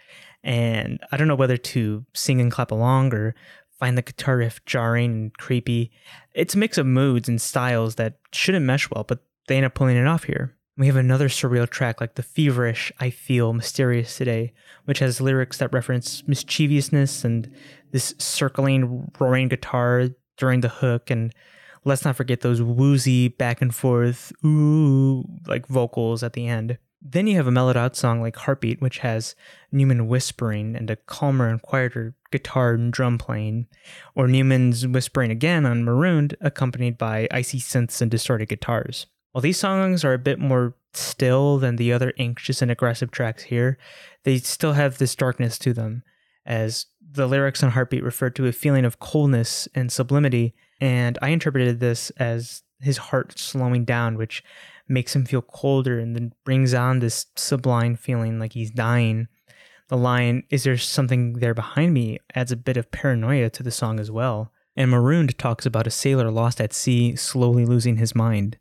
And 0.42 1.00
I 1.10 1.16
don't 1.16 1.28
know 1.28 1.34
whether 1.34 1.56
to 1.56 2.06
sing 2.14 2.40
and 2.40 2.52
clap 2.52 2.70
along 2.70 3.12
or 3.12 3.34
find 3.78 3.98
the 3.98 4.02
guitar 4.02 4.38
riff 4.38 4.64
jarring 4.64 5.10
and 5.10 5.38
creepy. 5.38 5.90
It's 6.34 6.54
a 6.54 6.58
mix 6.58 6.78
of 6.78 6.86
moods 6.86 7.28
and 7.28 7.40
styles 7.40 7.96
that 7.96 8.18
shouldn't 8.32 8.64
mesh 8.64 8.88
well, 8.90 9.04
but 9.04 9.18
they 9.48 9.56
end 9.56 9.66
up 9.66 9.75
pulling 9.75 9.96
it 9.96 10.06
off 10.06 10.25
here. 10.25 10.56
We 10.78 10.88
have 10.88 10.97
another 10.97 11.30
surreal 11.30 11.68
track 11.68 12.02
like 12.02 12.16
the 12.16 12.23
feverish 12.23 12.92
I 13.00 13.09
Feel 13.09 13.54
Mysterious 13.54 14.18
Today, 14.18 14.52
which 14.85 14.99
has 14.99 15.23
lyrics 15.23 15.56
that 15.56 15.73
reference 15.73 16.23
mischievousness 16.28 17.25
and 17.25 17.50
this 17.92 18.14
circling, 18.18 19.11
roaring 19.18 19.49
guitar 19.49 20.09
during 20.37 20.61
the 20.61 20.68
hook. 20.68 21.11
And 21.11 21.33
let's 21.87 22.04
not 22.04 22.16
forget 22.16 22.42
those 22.42 22.61
woozy 22.61 23.28
back 23.28 23.62
and 23.62 23.75
forth, 23.75 24.33
ooh, 24.45 25.25
like 25.47 25.66
vocals 25.66 26.23
at 26.23 26.35
the 26.35 26.47
end. 26.47 26.76
Then 27.00 27.26
you 27.26 27.37
have 27.37 27.47
a 27.47 27.52
mellowed 27.52 27.78
out 27.78 27.97
song 27.97 28.21
like 28.21 28.37
Heartbeat, 28.37 28.83
which 28.83 28.99
has 28.99 29.35
Newman 29.73 30.09
whispering 30.09 30.76
and 30.76 30.90
a 30.90 30.97
calmer 30.97 31.49
and 31.49 31.62
quieter 31.62 32.14
guitar 32.30 32.75
and 32.75 32.92
drum 32.92 33.16
playing, 33.16 33.66
or 34.14 34.28
Newman's 34.28 34.87
whispering 34.87 35.30
again 35.30 35.64
on 35.64 35.85
Marooned, 35.85 36.37
accompanied 36.42 36.99
by 36.99 37.28
icy 37.30 37.61
synths 37.61 38.02
and 38.02 38.11
distorted 38.11 38.50
guitars. 38.50 39.06
While 39.37 39.43
these 39.43 39.59
songs 39.59 40.02
are 40.02 40.14
a 40.14 40.19
bit 40.19 40.38
more 40.38 40.73
still 40.95 41.59
than 41.59 41.76
the 41.76 41.93
other 41.93 42.14
anxious 42.19 42.62
and 42.62 42.71
aggressive 42.71 43.11
tracks 43.11 43.43
here, 43.43 43.76
they 44.23 44.38
still 44.38 44.73
have 44.73 44.97
this 44.97 45.14
darkness 45.14 45.59
to 45.59 45.75
them, 45.75 46.05
as 46.47 46.87
the 47.02 47.26
lyrics 47.26 47.62
on 47.62 47.73
Heartbeat 47.73 48.02
refer 48.02 48.31
to 48.31 48.47
a 48.47 48.52
feeling 48.52 48.87
of 48.87 48.99
coldness 48.99 49.69
and 49.75 49.93
sublimity, 49.93 50.55
and 50.81 51.19
I 51.21 51.28
interpreted 51.28 51.81
this 51.81 52.09
as 52.12 52.62
his 52.81 52.97
heart 52.97 53.38
slowing 53.38 53.85
down, 53.85 54.16
which 54.16 54.43
makes 54.88 55.14
him 55.14 55.26
feel 55.26 55.43
colder 55.43 55.99
and 55.99 56.16
then 56.16 56.33
brings 56.43 56.73
on 56.73 57.00
this 57.00 57.26
sublime 57.37 57.95
feeling 57.95 58.38
like 58.38 58.55
he's 58.55 58.71
dying. 58.71 59.28
The 59.88 59.99
line, 59.99 60.45
Is 60.49 60.64
there 60.64 60.78
something 60.78 61.40
there 61.40 61.52
behind 61.52 61.93
me? 61.93 62.21
adds 62.35 62.52
a 62.52 62.57
bit 62.57 62.78
of 62.78 62.90
paranoia 62.90 63.50
to 63.50 63.62
the 63.62 63.71
song 63.71 64.00
as 64.00 64.11
well. 64.11 64.50
And 64.75 64.90
Marooned 64.90 65.37
talks 65.37 65.66
about 65.66 65.87
a 65.87 65.90
sailor 65.90 66.31
lost 66.31 66.59
at 66.59 66.73
sea, 66.73 67.16
slowly 67.16 67.66
losing 67.66 67.99
his 67.99 68.14
mind. 68.14 68.57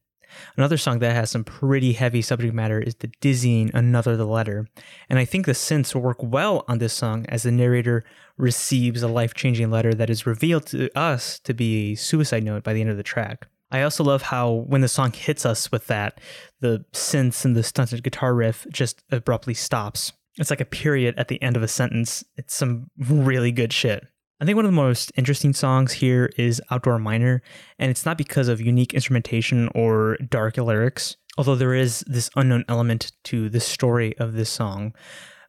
Another 0.58 0.78
song 0.78 1.00
that 1.00 1.16
has 1.16 1.32
some 1.32 1.44
pretty 1.44 1.94
heavy 1.94 2.22
subject 2.22 2.54
matter 2.54 2.80
is 2.80 2.96
the 2.96 3.12
dizzying 3.22 3.72
Another 3.74 4.16
the 4.16 4.26
Letter. 4.26 4.68
And 5.10 5.20
I 5.20 5.26
think 5.26 5.46
the 5.46 5.52
synths 5.52 5.96
work 5.96 6.18
well 6.22 6.66
on 6.68 6.80
this 6.80 6.94
song 6.94 7.26
as 7.30 7.44
the 7.44 7.52
narrator 7.52 8.04
receives 8.38 9.02
a 9.02 9.08
life 9.08 9.34
changing 9.34 9.72
letter 9.72 9.94
that 9.94 10.10
is 10.10 10.26
revealed 10.26 10.66
to 10.68 10.90
us 10.98 11.40
to 11.40 11.54
be 11.54 11.92
a 11.92 11.96
suicide 11.96 12.44
note 12.44 12.64
by 12.64 12.74
the 12.74 12.82
end 12.82 12.90
of 12.90 12.98
the 12.98 13.04
track. 13.04 13.48
I 13.72 13.82
also 13.82 14.04
love 14.04 14.22
how 14.22 14.66
when 14.68 14.82
the 14.82 14.88
song 14.88 15.12
hits 15.12 15.46
us 15.46 15.72
with 15.72 15.88
that, 15.88 16.20
the 16.62 16.86
synths 16.94 17.46
and 17.46 17.56
the 17.56 17.64
stunted 17.64 18.04
guitar 18.04 18.34
riff 18.34 18.66
just 18.72 19.04
abruptly 19.12 19.54
stops. 19.54 20.14
It's 20.38 20.50
like 20.50 20.62
a 20.62 20.66
period 20.66 21.16
at 21.18 21.30
the 21.30 21.42
end 21.42 21.56
of 21.56 21.64
a 21.64 21.68
sentence. 21.68 22.24
It's 22.36 22.54
some 22.54 22.90
really 22.98 23.52
good 23.52 23.74
shit. 23.74 24.06
I 24.42 24.46
think 24.46 24.58
one 24.58 24.66
of 24.66 24.72
the 24.72 24.76
most 24.76 25.14
interesting 25.16 25.54
songs 25.54 25.94
here 25.94 26.30
is 26.38 26.62
Outdoor 26.70 27.00
Miner, 27.00 27.42
and 27.80 27.90
it's 27.90 28.06
not 28.06 28.18
because 28.18 28.50
of 28.50 28.60
unique 28.60 28.94
instrumentation 28.94 29.70
or 29.74 30.18
dark 30.30 30.58
lyrics, 30.58 31.16
although 31.38 31.56
there 31.56 31.74
is 31.74 32.04
this 32.06 32.30
unknown 32.36 32.66
element 32.68 33.14
to 33.26 33.48
the 33.48 33.62
story 33.62 34.18
of 34.18 34.34
this 34.34 34.50
song. 34.50 34.94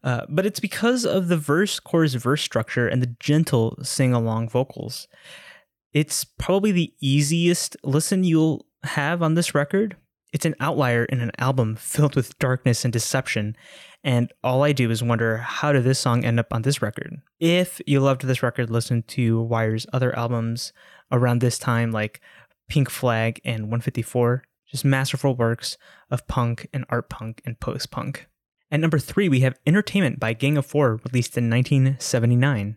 Uh, 0.05 0.25
but 0.29 0.47
it's 0.47 0.61
because 0.61 1.05
of 1.05 1.27
the 1.27 1.37
verse 1.37 1.81
chorus 1.81 2.15
verse 2.15 2.43
structure 2.43 2.87
and 2.87 3.03
the 3.03 3.17
gentle 3.19 3.77
sing 3.83 4.15
along 4.15 4.49
vocals. 4.49 5.09
It's 5.93 6.23
probably 6.25 6.71
the 6.71 6.95
easiest 7.01 7.77
listen 7.83 8.23
you'll 8.23 8.67
have 8.85 9.21
on 9.21 9.35
this 9.35 9.53
record. 9.53 9.97
It's 10.33 10.45
an 10.45 10.55
outlier 10.61 11.05
in 11.05 11.21
an 11.21 11.31
album 11.39 11.77
filled 11.77 12.17
with 12.17 12.39
darkness 12.39 12.85
and 12.85 12.93
deception, 12.93 13.57
and 14.05 14.33
all 14.45 14.63
I 14.63 14.73
do 14.73 14.91
is 14.91 15.03
wonder 15.03 15.39
how 15.39 15.73
did 15.73 15.85
this 15.85 15.99
song 15.99 16.25
end 16.25 16.39
up 16.39 16.53
on 16.53 16.63
this 16.63 16.83
record? 16.83 17.21
If 17.41 17.81
you 17.87 18.01
loved 18.01 18.23
this 18.23 18.43
record, 18.43 18.71
listen 18.71 19.03
to 19.09 19.41
Wire's 19.41 19.87
other 19.93 20.17
albums 20.17 20.73
around 21.11 21.41
this 21.41 21.59
time, 21.59 21.91
like 21.91 22.21
Pink 22.69 22.91
Flag 22.91 23.41
and 23.45 23.65
154, 23.65 24.43
just 24.71 24.85
masterful 24.85 25.35
works 25.37 25.77
of 26.11 26.27
punk 26.27 26.69
and 26.73 26.85
art 26.89 27.09
punk 27.09 27.41
and 27.45 27.59
post 27.59 27.91
punk. 27.91 28.27
At 28.71 28.81
number 28.81 28.99
three, 28.99 29.29
we 29.29 29.41
have 29.41 29.59
Entertainment 29.67 30.19
by 30.19 30.33
Gang 30.33 30.57
of 30.57 30.67
Four, 30.67 31.01
released 31.05 31.39
in 31.39 31.49
1979. 31.49 32.77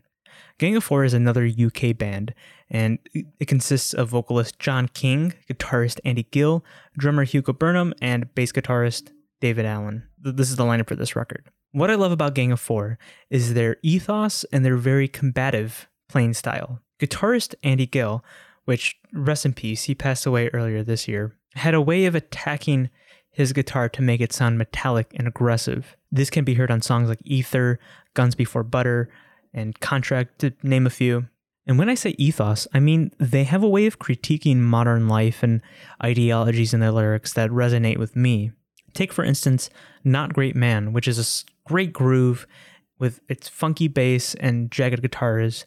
Gang 0.58 0.76
of 0.76 0.84
Four 0.84 1.04
is 1.04 1.14
another 1.14 1.46
UK 1.46 1.96
band, 1.96 2.32
and 2.70 2.98
it 3.12 3.46
consists 3.46 3.92
of 3.92 4.08
vocalist 4.08 4.58
John 4.58 4.88
King, 4.88 5.34
guitarist 5.50 6.00
Andy 6.04 6.26
Gill, 6.30 6.64
drummer 6.96 7.24
Hugo 7.24 7.52
Burnham, 7.52 7.92
and 8.00 8.32
bass 8.34 8.52
guitarist 8.52 9.10
David 9.40 9.66
Allen. 9.66 10.04
This 10.18 10.50
is 10.50 10.56
the 10.56 10.64
lineup 10.64 10.88
for 10.88 10.94
this 10.94 11.16
record. 11.16 11.50
What 11.72 11.90
I 11.90 11.94
love 11.94 12.12
about 12.12 12.34
Gang 12.34 12.52
of 12.52 12.60
Four 12.60 12.98
is 13.28 13.54
their 13.54 13.76
ethos 13.82 14.44
and 14.52 14.64
their 14.64 14.76
very 14.76 15.08
combative 15.08 15.88
playing 16.08 16.34
style. 16.34 16.80
Guitarist 16.98 17.54
Andy 17.62 17.86
Gill, 17.86 18.24
which 18.64 18.96
rest 19.12 19.46
in 19.46 19.52
peace, 19.52 19.84
he 19.84 19.94
passed 19.94 20.26
away 20.26 20.48
earlier 20.48 20.82
this 20.82 21.08
year, 21.08 21.34
had 21.54 21.74
a 21.74 21.80
way 21.80 22.06
of 22.06 22.14
attacking 22.14 22.90
his 23.30 23.52
guitar 23.52 23.88
to 23.88 24.02
make 24.02 24.20
it 24.20 24.32
sound 24.32 24.58
metallic 24.58 25.12
and 25.14 25.26
aggressive. 25.26 25.96
This 26.10 26.30
can 26.30 26.44
be 26.44 26.54
heard 26.54 26.70
on 26.70 26.82
songs 26.82 27.08
like 27.08 27.20
Ether, 27.24 27.78
Guns 28.14 28.34
Before 28.34 28.64
Butter, 28.64 29.08
and 29.54 29.78
Contract, 29.80 30.40
to 30.40 30.52
name 30.62 30.86
a 30.86 30.90
few. 30.90 31.26
And 31.70 31.78
when 31.78 31.88
I 31.88 31.94
say 31.94 32.16
ethos, 32.18 32.66
I 32.74 32.80
mean 32.80 33.12
they 33.18 33.44
have 33.44 33.62
a 33.62 33.68
way 33.68 33.86
of 33.86 34.00
critiquing 34.00 34.56
modern 34.56 35.06
life 35.06 35.44
and 35.44 35.62
ideologies 36.02 36.74
in 36.74 36.80
their 36.80 36.90
lyrics 36.90 37.32
that 37.34 37.48
resonate 37.50 37.96
with 37.96 38.16
me. 38.16 38.50
Take, 38.92 39.12
for 39.12 39.22
instance, 39.22 39.70
Not 40.02 40.32
Great 40.32 40.56
Man, 40.56 40.92
which 40.92 41.06
is 41.06 41.16
a 41.20 41.68
great 41.68 41.92
groove 41.92 42.44
with 42.98 43.20
its 43.28 43.48
funky 43.48 43.86
bass 43.86 44.34
and 44.34 44.68
jagged 44.72 45.00
guitars. 45.00 45.64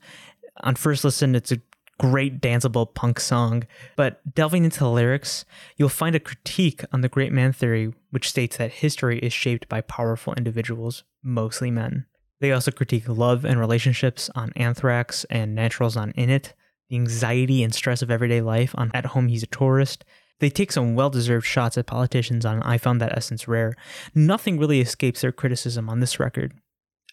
On 0.58 0.76
first 0.76 1.06
listen, 1.06 1.36
it's 1.36 1.54
a 1.54 1.62
great 1.98 2.42
danceable 2.42 2.94
punk 2.94 3.18
song, 3.22 3.64
but 3.96 4.36
delving 4.36 4.66
into 4.66 4.80
the 4.80 4.90
lyrics, 4.90 5.46
you'll 5.78 5.88
find 5.88 6.18
a 6.18 6.20
critique 6.20 6.84
on 6.92 7.00
the 7.00 7.08
great 7.08 7.32
man 7.32 7.54
theory, 7.54 7.94
which 8.10 8.28
states 8.28 8.58
that 8.58 8.72
history 8.72 9.20
is 9.20 9.32
shaped 9.32 9.70
by 9.70 9.80
powerful 9.80 10.34
individuals, 10.34 11.06
mostly 11.24 11.72
men. 11.72 12.08
They 12.40 12.52
also 12.52 12.72
critique 12.72 13.08
love 13.08 13.46
and 13.46 13.60
relationships 13.60 14.30
on 14.36 14.52
Anthrax 14.56 15.26
and 15.30 15.56
Natural's 15.56 15.96
Not 15.96 16.16
In 16.16 16.30
It, 16.30 16.54
the 16.90 16.96
anxiety 16.96 17.64
and 17.64 17.74
stress 17.74 18.02
of 18.02 18.12
everyday 18.12 18.42
life 18.42 18.74
on 18.78 18.92
At 18.94 19.08
Home 19.08 19.28
He's 19.28 19.44
a 19.44 19.48
Tourist, 19.48 20.04
they 20.40 20.50
take 20.50 20.72
some 20.72 20.96
well 20.96 21.10
deserved 21.10 21.46
shots 21.46 21.78
at 21.78 21.86
politicians 21.86 22.46
on 22.46 22.62
I 22.64 22.78
Found 22.78 23.00
That 23.00 23.16
Essence 23.16 23.48
Rare. 23.48 23.76
Nothing 24.14 24.60
really 24.60 24.82
escapes 24.82 25.22
their 25.22 25.32
criticism 25.32 25.90
on 25.90 26.00
this 26.00 26.20
record. 26.20 26.54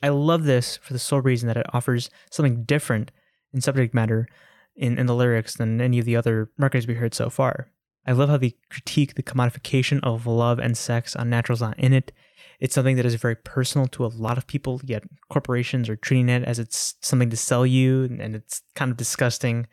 I 0.03 0.09
love 0.09 0.45
this 0.45 0.79
for 0.79 0.93
the 0.93 0.99
sole 0.99 1.21
reason 1.21 1.47
that 1.49 1.57
it 1.57 1.73
offers 1.73 2.11
something 2.31 2.65
different 2.65 3.13
in 3.53 3.61
subject 3.61 3.95
matter 3.95 4.27
in, 4.75 4.99
in 4.99 5.07
the 5.07 5.15
lyrics 5.15 5.55
than 5.55 5.81
any 5.81 5.99
of 5.99 6.07
the 6.07 6.17
other 6.17 6.51
records 6.59 6.87
we 6.87 6.95
heard 6.95 7.15
so 7.15 7.31
far. 7.31 7.69
I 8.07 8.13
love 8.13 8.31
how 8.31 8.39
they 8.39 8.55
critique 8.71 9.15
the 9.15 9.23
commodification 9.23 10.01
of 10.03 10.27
love 10.27 10.59
and 10.59 10.77
sex 10.77 11.15
on 11.15 11.29
Natural's 11.29 11.61
Not 11.61 11.79
In 11.79 11.93
It. 11.93 12.13
It's 12.61 12.75
something 12.75 12.97
that 12.97 13.07
is 13.07 13.15
very 13.15 13.37
personal 13.37 13.87
to 13.89 14.05
a 14.05 14.09
lot 14.09 14.39
of 14.39 14.47
people, 14.47 14.81
yet 14.85 15.05
corporations 15.31 15.89
are 15.89 15.97
treating 15.97 16.29
it 16.29 16.45
as 16.45 16.59
it's 16.59 16.95
something 17.01 17.31
to 17.31 17.37
sell 17.37 17.65
you, 17.67 18.05
and 18.05 18.35
it's 18.35 18.63
kind 18.75 18.91
of 18.91 18.97
disgusting. 18.97 19.67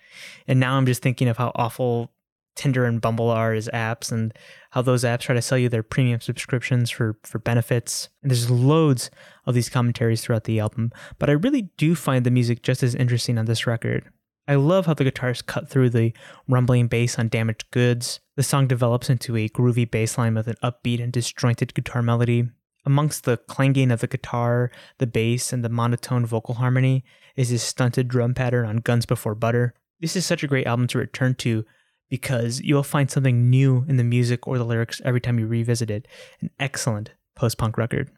And 0.47 0.59
now 0.59 0.77
I'm 0.77 0.85
just 0.85 1.01
thinking 1.01 1.27
of 1.27 1.37
how 1.37 1.51
awful 1.55 2.11
Tinder 2.55 2.85
and 2.85 2.99
Bumble 2.99 3.29
are 3.29 3.53
as 3.53 3.69
apps 3.69 4.11
and 4.11 4.33
how 4.71 4.81
those 4.81 5.03
apps 5.03 5.21
try 5.21 5.35
to 5.35 5.41
sell 5.41 5.57
you 5.57 5.69
their 5.69 5.83
premium 5.83 6.19
subscriptions 6.19 6.89
for 6.89 7.17
for 7.23 7.39
benefits. 7.39 8.09
And 8.21 8.31
there's 8.31 8.49
loads 8.49 9.09
of 9.45 9.53
these 9.53 9.69
commentaries 9.69 10.21
throughout 10.21 10.43
the 10.43 10.59
album, 10.59 10.91
but 11.19 11.29
I 11.29 11.33
really 11.33 11.69
do 11.77 11.95
find 11.95 12.25
the 12.25 12.31
music 12.31 12.63
just 12.63 12.83
as 12.83 12.95
interesting 12.95 13.37
on 13.37 13.45
this 13.45 13.67
record. 13.67 14.09
I 14.49 14.55
love 14.55 14.85
how 14.85 14.93
the 14.93 15.03
guitars 15.03 15.41
cut 15.41 15.69
through 15.69 15.89
the 15.89 16.13
rumbling 16.47 16.87
bass 16.87 17.19
on 17.19 17.27
Damaged 17.27 17.69
Goods. 17.71 18.21
The 18.37 18.43
song 18.43 18.67
develops 18.67 19.09
into 19.09 19.35
a 19.35 19.49
groovy 19.49 19.89
bass 19.89 20.17
line 20.17 20.35
with 20.35 20.47
an 20.47 20.55
upbeat 20.63 21.03
and 21.03 21.11
disjointed 21.11 21.73
guitar 21.73 22.01
melody. 22.01 22.49
Amongst 22.87 23.25
the 23.25 23.35
clanging 23.35 23.91
of 23.91 23.99
the 23.99 24.07
guitar, 24.07 24.71
the 24.97 25.05
bass, 25.05 25.51
and 25.51 25.61
the 25.61 25.67
monotone 25.67 26.25
vocal 26.25 26.55
harmony 26.55 27.03
is 27.35 27.49
this 27.49 27.61
stunted 27.61 28.07
drum 28.07 28.33
pattern 28.33 28.65
on 28.65 28.77
Guns 28.77 29.05
Before 29.05 29.35
Butter. 29.35 29.73
This 29.99 30.15
is 30.15 30.25
such 30.25 30.41
a 30.41 30.47
great 30.47 30.65
album 30.65 30.87
to 30.87 30.97
return 30.97 31.35
to 31.35 31.65
because 32.09 32.61
you'll 32.61 32.83
find 32.83 33.11
something 33.11 33.49
new 33.49 33.83
in 33.89 33.97
the 33.97 34.05
music 34.05 34.47
or 34.47 34.57
the 34.57 34.63
lyrics 34.63 35.01
every 35.03 35.19
time 35.19 35.37
you 35.37 35.47
revisit 35.47 35.91
it. 35.91 36.07
An 36.39 36.49
excellent 36.61 37.11
post 37.35 37.57
punk 37.57 37.77
record. 37.77 38.09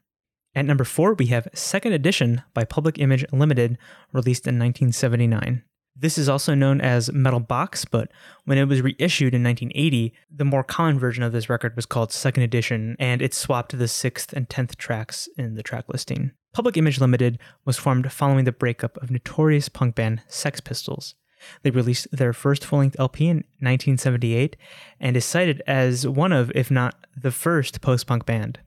At 0.53 0.65
number 0.65 0.83
four, 0.83 1.15
we 1.15 1.25
have 1.27 1.47
Second 1.55 1.93
Edition 1.93 2.43
by 2.53 2.63
Public 2.63 2.99
Image 2.99 3.25
Limited, 3.31 3.75
released 4.13 4.45
in 4.45 4.59
1979. 4.59 5.63
This 5.95 6.17
is 6.17 6.29
also 6.29 6.55
known 6.55 6.79
as 6.79 7.11
Metal 7.11 7.39
Box, 7.39 7.83
but 7.83 8.09
when 8.45 8.57
it 8.57 8.67
was 8.67 8.81
reissued 8.81 9.33
in 9.33 9.43
1980, 9.43 10.13
the 10.31 10.45
more 10.45 10.63
common 10.63 10.97
version 10.97 11.23
of 11.23 11.33
this 11.33 11.49
record 11.49 11.75
was 11.75 11.85
called 11.85 12.13
Second 12.13 12.43
Edition, 12.43 12.95
and 12.99 13.21
it 13.21 13.33
swapped 13.33 13.77
the 13.77 13.87
sixth 13.87 14.31
and 14.31 14.49
tenth 14.49 14.77
tracks 14.77 15.27
in 15.37 15.55
the 15.55 15.63
track 15.63 15.85
listing. 15.89 16.31
Public 16.53 16.77
Image 16.77 16.99
Limited 16.99 17.37
was 17.65 17.77
formed 17.77 18.11
following 18.11 18.45
the 18.45 18.51
breakup 18.51 18.97
of 18.97 19.11
notorious 19.11 19.69
punk 19.69 19.95
band 19.95 20.21
Sex 20.27 20.59
Pistols. 20.61 21.15
They 21.63 21.71
released 21.71 22.07
their 22.11 22.33
first 22.33 22.65
full 22.65 22.79
length 22.79 22.99
LP 22.99 23.27
in 23.27 23.37
1978 23.59 24.57
and 24.99 25.15
is 25.15 25.25
cited 25.25 25.61
as 25.67 26.07
one 26.07 26.31
of, 26.31 26.51
if 26.55 26.69
not 26.69 26.95
the 27.15 27.31
first, 27.31 27.81
post 27.81 28.07
punk 28.07 28.25
band. 28.25 28.59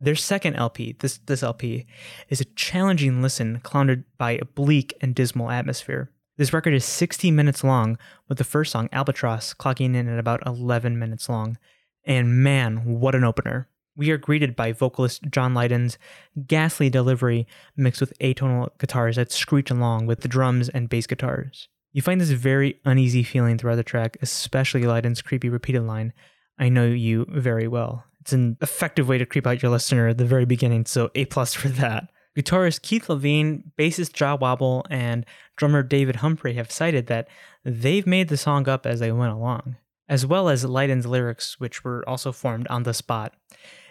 Their 0.00 0.14
second 0.14 0.56
LP, 0.56 0.96
this, 0.98 1.18
this 1.18 1.42
LP, 1.42 1.86
is 2.28 2.40
a 2.40 2.46
challenging 2.46 3.20
listen 3.20 3.60
clouded 3.60 4.04
by 4.16 4.32
a 4.32 4.44
bleak 4.44 4.94
and 5.00 5.14
dismal 5.14 5.50
atmosphere. 5.50 6.10
This 6.40 6.54
record 6.54 6.72
is 6.72 6.86
60 6.86 7.30
minutes 7.32 7.62
long, 7.62 7.98
with 8.26 8.38
the 8.38 8.44
first 8.44 8.72
song, 8.72 8.88
Albatross, 8.92 9.52
clocking 9.52 9.94
in 9.94 10.08
at 10.08 10.18
about 10.18 10.40
11 10.46 10.98
minutes 10.98 11.28
long. 11.28 11.58
And 12.02 12.42
man, 12.42 12.98
what 12.98 13.14
an 13.14 13.24
opener! 13.24 13.68
We 13.94 14.10
are 14.10 14.16
greeted 14.16 14.56
by 14.56 14.72
vocalist 14.72 15.24
John 15.30 15.52
Lydon's 15.52 15.98
ghastly 16.46 16.88
delivery 16.88 17.46
mixed 17.76 18.00
with 18.00 18.18
atonal 18.20 18.70
guitars 18.78 19.16
that 19.16 19.30
screech 19.30 19.70
along 19.70 20.06
with 20.06 20.20
the 20.20 20.28
drums 20.28 20.70
and 20.70 20.88
bass 20.88 21.06
guitars. 21.06 21.68
You 21.92 22.00
find 22.00 22.18
this 22.18 22.30
very 22.30 22.80
uneasy 22.86 23.22
feeling 23.22 23.58
throughout 23.58 23.76
the 23.76 23.84
track, 23.84 24.16
especially 24.22 24.84
Lydon's 24.84 25.20
creepy 25.20 25.50
repeated 25.50 25.82
line, 25.82 26.14
I 26.58 26.70
know 26.70 26.86
you 26.86 27.26
very 27.28 27.68
well. 27.68 28.06
It's 28.22 28.32
an 28.32 28.56
effective 28.62 29.08
way 29.08 29.18
to 29.18 29.26
creep 29.26 29.46
out 29.46 29.62
your 29.62 29.72
listener 29.72 30.08
at 30.08 30.16
the 30.16 30.24
very 30.24 30.46
beginning, 30.46 30.86
so 30.86 31.10
A 31.14 31.26
plus 31.26 31.52
for 31.52 31.68
that. 31.68 32.08
Guitarist 32.36 32.82
Keith 32.82 33.06
Levene, 33.06 33.64
bassist 33.78 34.12
Jah 34.12 34.36
Wobble, 34.36 34.84
and 34.88 35.26
drummer 35.56 35.82
David 35.82 36.16
Humphrey 36.16 36.54
have 36.54 36.70
cited 36.70 37.06
that 37.08 37.28
they've 37.64 38.06
made 38.06 38.28
the 38.28 38.36
song 38.36 38.68
up 38.68 38.86
as 38.86 39.00
they 39.00 39.12
went 39.12 39.32
along, 39.32 39.76
as 40.08 40.24
well 40.24 40.48
as 40.48 40.64
Lydon's 40.64 41.06
lyrics, 41.06 41.58
which 41.58 41.82
were 41.84 42.08
also 42.08 42.32
formed 42.32 42.66
on 42.68 42.84
the 42.84 42.94
spot. 42.94 43.34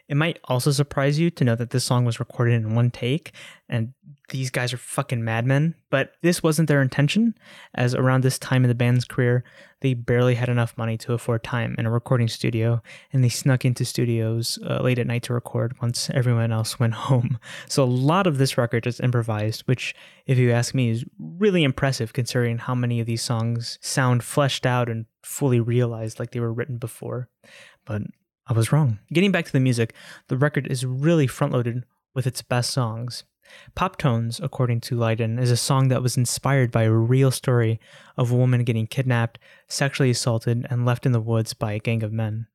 It 0.10 0.18
might 0.18 0.40
also 0.46 0.72
surprise 0.72 1.20
you 1.20 1.30
to 1.30 1.44
know 1.44 1.56
that 1.56 1.70
this 1.70 1.84
song 1.84 2.04
was 2.04 2.20
recorded 2.20 2.56
in 2.56 2.74
one 2.74 2.90
take, 2.90 3.32
and 3.70 3.94
these 4.30 4.50
guys 4.50 4.74
are 4.74 4.78
fucking 4.78 5.24
madmen. 5.24 5.76
But 5.92 6.14
this 6.22 6.42
wasn't 6.42 6.68
their 6.68 6.82
intention, 6.82 7.36
as 7.76 7.94
around 7.94 8.24
this 8.24 8.40
time 8.40 8.64
in 8.64 8.70
the 8.70 8.76
band's 8.76 9.06
career, 9.06 9.44
they 9.82 9.94
barely 9.94 10.34
had 10.34 10.50
enough 10.50 10.78
money 10.78 10.98
to 10.98 11.14
afford 11.14 11.44
time 11.44 11.76
in 11.78 11.86
a 11.86 11.92
recording 11.92 12.28
studio, 12.28 12.82
and 13.14 13.24
they 13.24 13.30
snuck 13.30 13.66
into 13.66 13.86
studios 13.86 14.58
uh, 14.68 14.82
late 14.82 14.98
at 14.98 15.06
night 15.06 15.24
to 15.24 15.34
record 15.34 15.80
once 15.80 16.10
everyone 16.10 16.52
else 16.52 16.80
went 16.80 16.94
home. 16.94 17.38
So 17.68 17.84
a 17.84 17.86
lot 17.86 18.26
of 18.26 18.38
this 18.40 18.58
record 18.58 18.88
is 18.88 19.00
improvised, 19.00 19.62
which, 19.62 19.96
if 20.26 20.38
you 20.38 20.52
ask 20.52 20.74
me, 20.74 20.90
is 20.90 21.06
really 21.20 21.64
impressive 21.64 22.14
considering 22.14 22.58
how 22.58 22.74
many 22.74 23.00
of 23.00 23.06
these 23.06 23.22
songs 23.22 23.78
sound 23.82 24.24
fleshed 24.24 24.66
out 24.66 24.90
and 24.90 25.06
fully 25.22 25.60
realized 25.60 26.20
like 26.20 26.32
they 26.32 26.40
were 26.40 26.54
written 26.54 26.78
before. 26.78 27.30
But 27.86 28.04
I 28.50 28.54
was 28.54 28.72
wrong. 28.72 28.98
Getting 29.14 29.32
back 29.32 29.46
to 29.46 29.52
the 29.52 29.60
music, 29.60 29.94
the 30.28 30.36
record 30.36 30.66
is 30.66 30.84
really 30.84 31.28
front 31.28 31.54
loaded 31.54 31.86
with 32.16 32.26
its 32.26 32.42
best 32.42 32.72
songs. 32.72 33.24
Pop 33.76 33.98
Tones, 33.98 34.40
according 34.40 34.82
to 34.82 34.96
Lydon, 34.96 35.38
is 35.38 35.52
a 35.52 35.58
song 35.58 35.90
that 35.90 36.02
was 36.02 36.18
inspired 36.18 36.72
by 36.72 36.84
a 36.84 36.92
real 36.92 37.30
story 37.30 37.80
of 38.18 38.32
a 38.32 38.36
woman 38.36 38.64
getting 38.64 38.88
kidnapped, 38.88 39.38
sexually 39.68 40.10
assaulted, 40.10 40.66
and 40.68 40.84
left 40.84 41.06
in 41.06 41.12
the 41.12 41.22
woods 41.22 41.54
by 41.54 41.74
a 41.74 41.80
gang 41.80 42.02
of 42.02 42.12
men. 42.12 42.48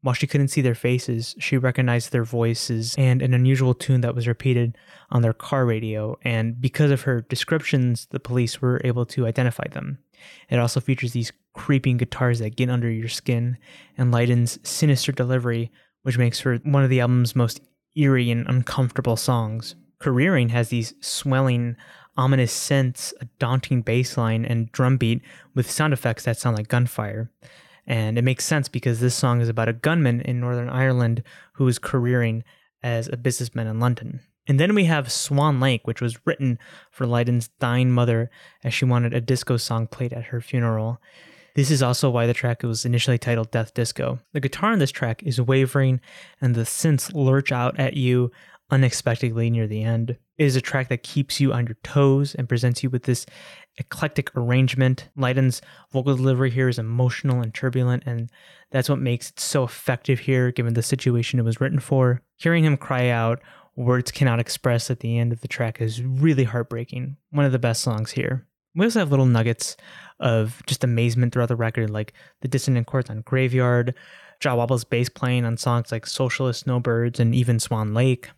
While 0.00 0.14
she 0.14 0.26
couldn't 0.26 0.48
see 0.48 0.62
their 0.62 0.74
faces, 0.74 1.36
she 1.38 1.58
recognized 1.58 2.12
their 2.12 2.24
voices 2.24 2.94
and 2.96 3.20
an 3.20 3.34
unusual 3.34 3.74
tune 3.74 4.00
that 4.00 4.14
was 4.14 4.26
repeated 4.26 4.76
on 5.10 5.20
their 5.20 5.34
car 5.34 5.66
radio, 5.66 6.18
and 6.22 6.60
because 6.60 6.90
of 6.90 7.02
her 7.02 7.20
descriptions, 7.20 8.08
the 8.10 8.20
police 8.20 8.60
were 8.60 8.80
able 8.84 9.06
to 9.06 9.26
identify 9.26 9.68
them. 9.68 9.98
It 10.48 10.58
also 10.58 10.80
features 10.80 11.12
these 11.12 11.32
creeping 11.54 11.96
guitars 11.96 12.38
that 12.38 12.56
get 12.56 12.70
under 12.70 12.90
your 12.90 13.08
skin, 13.08 13.58
and 13.96 14.10
Lydon's 14.10 14.58
sinister 14.62 15.12
delivery, 15.12 15.70
which 16.02 16.18
makes 16.18 16.40
for 16.40 16.56
one 16.58 16.84
of 16.84 16.90
the 16.90 17.00
album's 17.00 17.36
most 17.36 17.60
eerie 17.96 18.30
and 18.30 18.46
uncomfortable 18.48 19.16
songs. 19.16 19.74
Careering 20.00 20.50
has 20.50 20.68
these 20.68 20.94
swelling, 21.00 21.76
ominous 22.16 22.52
synths, 22.52 23.12
a 23.20 23.26
daunting 23.38 23.82
bass 23.82 24.16
line, 24.16 24.44
and 24.44 24.70
drum 24.72 24.96
beat 24.96 25.22
with 25.54 25.70
sound 25.70 25.92
effects 25.92 26.24
that 26.24 26.38
sound 26.38 26.56
like 26.56 26.68
gunfire. 26.68 27.30
And 27.86 28.18
it 28.18 28.22
makes 28.22 28.44
sense 28.44 28.68
because 28.68 29.00
this 29.00 29.14
song 29.14 29.40
is 29.40 29.48
about 29.48 29.68
a 29.68 29.72
gunman 29.72 30.20
in 30.20 30.40
Northern 30.40 30.68
Ireland 30.68 31.22
who 31.54 31.66
is 31.68 31.78
careering 31.78 32.44
as 32.82 33.08
a 33.08 33.16
businessman 33.16 33.66
in 33.66 33.80
London. 33.80 34.20
And 34.48 34.58
then 34.58 34.74
we 34.74 34.84
have 34.84 35.12
Swan 35.12 35.60
Lake, 35.60 35.86
which 35.86 36.00
was 36.00 36.18
written 36.26 36.58
for 36.90 37.06
Lydon's 37.06 37.48
dying 37.60 37.90
mother 37.90 38.30
as 38.64 38.74
she 38.74 38.84
wanted 38.84 39.14
a 39.14 39.20
disco 39.20 39.56
song 39.56 39.86
played 39.86 40.12
at 40.12 40.24
her 40.26 40.40
funeral. 40.40 41.00
This 41.54 41.70
is 41.70 41.82
also 41.82 42.08
why 42.08 42.26
the 42.26 42.34
track 42.34 42.62
was 42.62 42.84
initially 42.84 43.18
titled 43.18 43.50
Death 43.50 43.74
Disco. 43.74 44.18
The 44.32 44.40
guitar 44.40 44.72
on 44.72 44.78
this 44.78 44.90
track 44.90 45.22
is 45.22 45.40
wavering 45.40 46.00
and 46.40 46.54
the 46.54 46.62
synths 46.62 47.12
lurch 47.14 47.52
out 47.52 47.78
at 47.78 47.94
you 47.94 48.32
unexpectedly 48.70 49.50
near 49.50 49.66
the 49.66 49.82
end. 49.82 50.16
It 50.38 50.46
is 50.46 50.56
a 50.56 50.62
track 50.62 50.88
that 50.88 51.02
keeps 51.02 51.40
you 51.40 51.52
on 51.52 51.66
your 51.66 51.76
toes 51.84 52.34
and 52.34 52.48
presents 52.48 52.82
you 52.82 52.88
with 52.88 53.02
this 53.02 53.26
eclectic 53.76 54.34
arrangement. 54.34 55.10
Lydon's 55.14 55.60
vocal 55.92 56.16
delivery 56.16 56.50
here 56.50 56.68
is 56.68 56.78
emotional 56.78 57.42
and 57.42 57.52
turbulent, 57.52 58.04
and 58.06 58.30
that's 58.70 58.88
what 58.88 58.98
makes 58.98 59.28
it 59.28 59.38
so 59.38 59.62
effective 59.62 60.20
here, 60.20 60.50
given 60.50 60.72
the 60.72 60.82
situation 60.82 61.38
it 61.38 61.44
was 61.44 61.60
written 61.60 61.80
for. 61.80 62.22
Hearing 62.38 62.64
him 62.64 62.78
cry 62.78 63.10
out, 63.10 63.40
words 63.76 64.10
cannot 64.10 64.40
express 64.40 64.90
at 64.90 65.00
the 65.00 65.18
end 65.18 65.32
of 65.32 65.40
the 65.40 65.48
track 65.48 65.80
is 65.80 66.02
really 66.02 66.44
heartbreaking. 66.44 67.16
One 67.30 67.46
of 67.46 67.52
the 67.52 67.58
best 67.58 67.82
songs 67.82 68.10
here. 68.10 68.46
We 68.74 68.84
also 68.84 69.00
have 69.00 69.10
little 69.10 69.26
nuggets 69.26 69.76
of 70.18 70.62
just 70.66 70.84
amazement 70.84 71.32
throughout 71.32 71.48
the 71.48 71.56
record, 71.56 71.90
like 71.90 72.14
the 72.40 72.48
dissonant 72.48 72.86
chords 72.86 73.10
on 73.10 73.22
Graveyard, 73.22 73.94
Jah 74.40 74.56
Wobble's 74.56 74.84
bass 74.84 75.08
playing 75.08 75.44
on 75.44 75.56
songs 75.56 75.92
like 75.92 76.06
Socialist 76.06 76.66
No 76.66 76.80
Birds 76.80 77.20
and 77.20 77.34
even 77.34 77.60
Swan 77.60 77.94
Lake. 77.94 78.30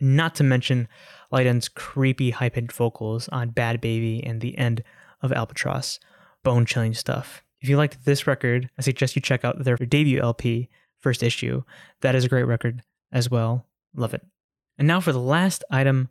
Not 0.00 0.34
to 0.36 0.44
mention 0.44 0.88
Lydon's 1.30 1.68
creepy 1.68 2.30
high 2.30 2.48
pitched 2.48 2.72
vocals 2.72 3.28
on 3.28 3.50
Bad 3.50 3.80
Baby 3.80 4.24
and 4.24 4.40
the 4.40 4.56
end 4.56 4.82
of 5.22 5.32
Albatross. 5.32 5.98
Bone 6.42 6.64
chilling 6.64 6.94
stuff. 6.94 7.42
If 7.60 7.68
you 7.68 7.76
liked 7.76 8.04
this 8.04 8.26
record, 8.26 8.70
I 8.78 8.82
suggest 8.82 9.14
you 9.14 9.20
check 9.20 9.44
out 9.44 9.62
their 9.62 9.76
debut 9.76 10.20
LP, 10.20 10.70
First 10.98 11.22
Issue. 11.22 11.62
That 12.00 12.14
is 12.14 12.24
a 12.24 12.28
great 12.28 12.44
record 12.44 12.82
as 13.12 13.30
well. 13.30 13.66
Love 13.94 14.14
it. 14.14 14.22
And 14.80 14.86
now 14.86 14.98
for 14.98 15.12
the 15.12 15.20
last 15.20 15.62
item 15.70 16.08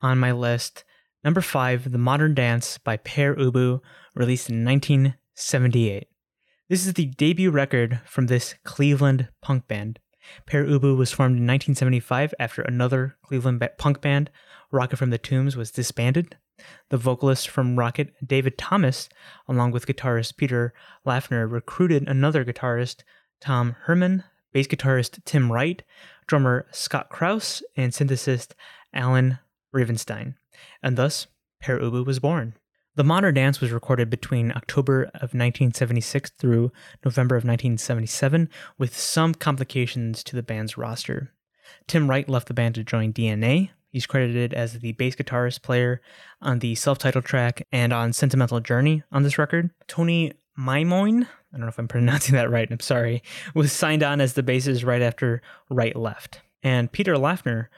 on 0.00 0.18
my 0.18 0.30
list 0.30 0.84
number 1.24 1.40
five, 1.40 1.90
The 1.90 1.98
Modern 1.98 2.32
Dance 2.32 2.78
by 2.78 2.96
Pere 2.98 3.34
Ubu, 3.34 3.80
released 4.14 4.48
in 4.48 4.64
1978. 4.64 6.06
This 6.68 6.86
is 6.86 6.92
the 6.92 7.06
debut 7.06 7.50
record 7.50 8.00
from 8.06 8.28
this 8.28 8.54
Cleveland 8.62 9.30
punk 9.42 9.66
band. 9.66 9.98
Pere 10.46 10.64
Ubu 10.64 10.96
was 10.96 11.10
formed 11.10 11.38
in 11.38 11.46
1975 11.46 12.32
after 12.38 12.62
another 12.62 13.16
Cleveland 13.24 13.68
punk 13.78 14.00
band, 14.00 14.30
Rocket 14.70 14.96
from 14.96 15.10
the 15.10 15.18
Tombs, 15.18 15.56
was 15.56 15.72
disbanded. 15.72 16.36
The 16.90 16.96
vocalist 16.96 17.48
from 17.48 17.76
Rocket, 17.76 18.14
David 18.24 18.56
Thomas, 18.56 19.08
along 19.48 19.72
with 19.72 19.88
guitarist 19.88 20.36
Peter 20.36 20.72
Laughner, 21.04 21.50
recruited 21.50 22.06
another 22.06 22.44
guitarist, 22.44 23.02
Tom 23.40 23.74
Herman, 23.86 24.22
bass 24.52 24.68
guitarist 24.68 25.24
Tim 25.24 25.50
Wright, 25.50 25.82
drummer 26.26 26.66
Scott 26.70 27.10
Krause, 27.10 27.62
and 27.76 27.92
synthesist 27.92 28.52
Alan 28.92 29.38
Ravenstine. 29.74 30.34
And 30.82 30.96
thus, 30.96 31.26
Pere 31.60 31.80
Ubu 31.80 32.04
was 32.04 32.20
born. 32.20 32.54
The 32.96 33.04
Modern 33.04 33.34
Dance 33.34 33.60
was 33.60 33.72
recorded 33.72 34.08
between 34.08 34.52
October 34.52 35.04
of 35.14 35.34
1976 35.34 36.30
through 36.38 36.70
November 37.04 37.34
of 37.34 37.40
1977, 37.42 38.48
with 38.78 38.96
some 38.96 39.34
complications 39.34 40.22
to 40.24 40.36
the 40.36 40.44
band's 40.44 40.78
roster. 40.78 41.32
Tim 41.88 42.08
Wright 42.08 42.28
left 42.28 42.46
the 42.46 42.54
band 42.54 42.76
to 42.76 42.84
join 42.84 43.12
DNA. 43.12 43.70
He's 43.90 44.06
credited 44.06 44.54
as 44.54 44.78
the 44.78 44.92
bass 44.92 45.16
guitarist 45.16 45.62
player 45.62 46.00
on 46.40 46.60
the 46.60 46.76
self 46.76 46.98
titled 46.98 47.24
track 47.24 47.66
and 47.72 47.92
on 47.92 48.12
Sentimental 48.12 48.60
Journey 48.60 49.02
on 49.10 49.24
this 49.24 49.38
record. 49.38 49.70
Tony 49.88 50.32
Maimone, 50.58 51.24
I 51.24 51.56
don't 51.56 51.62
know 51.62 51.68
if 51.68 51.78
I'm 51.78 51.88
pronouncing 51.88 52.34
that 52.34 52.50
right, 52.50 52.70
I'm 52.70 52.80
sorry, 52.80 53.22
was 53.54 53.72
signed 53.72 54.02
on 54.02 54.20
as 54.20 54.34
the 54.34 54.42
bassist 54.42 54.84
right 54.84 55.02
after 55.02 55.42
Wright 55.70 55.96
left. 55.96 56.40
And 56.62 56.90
Peter 56.90 57.14
Laughner 57.14 57.68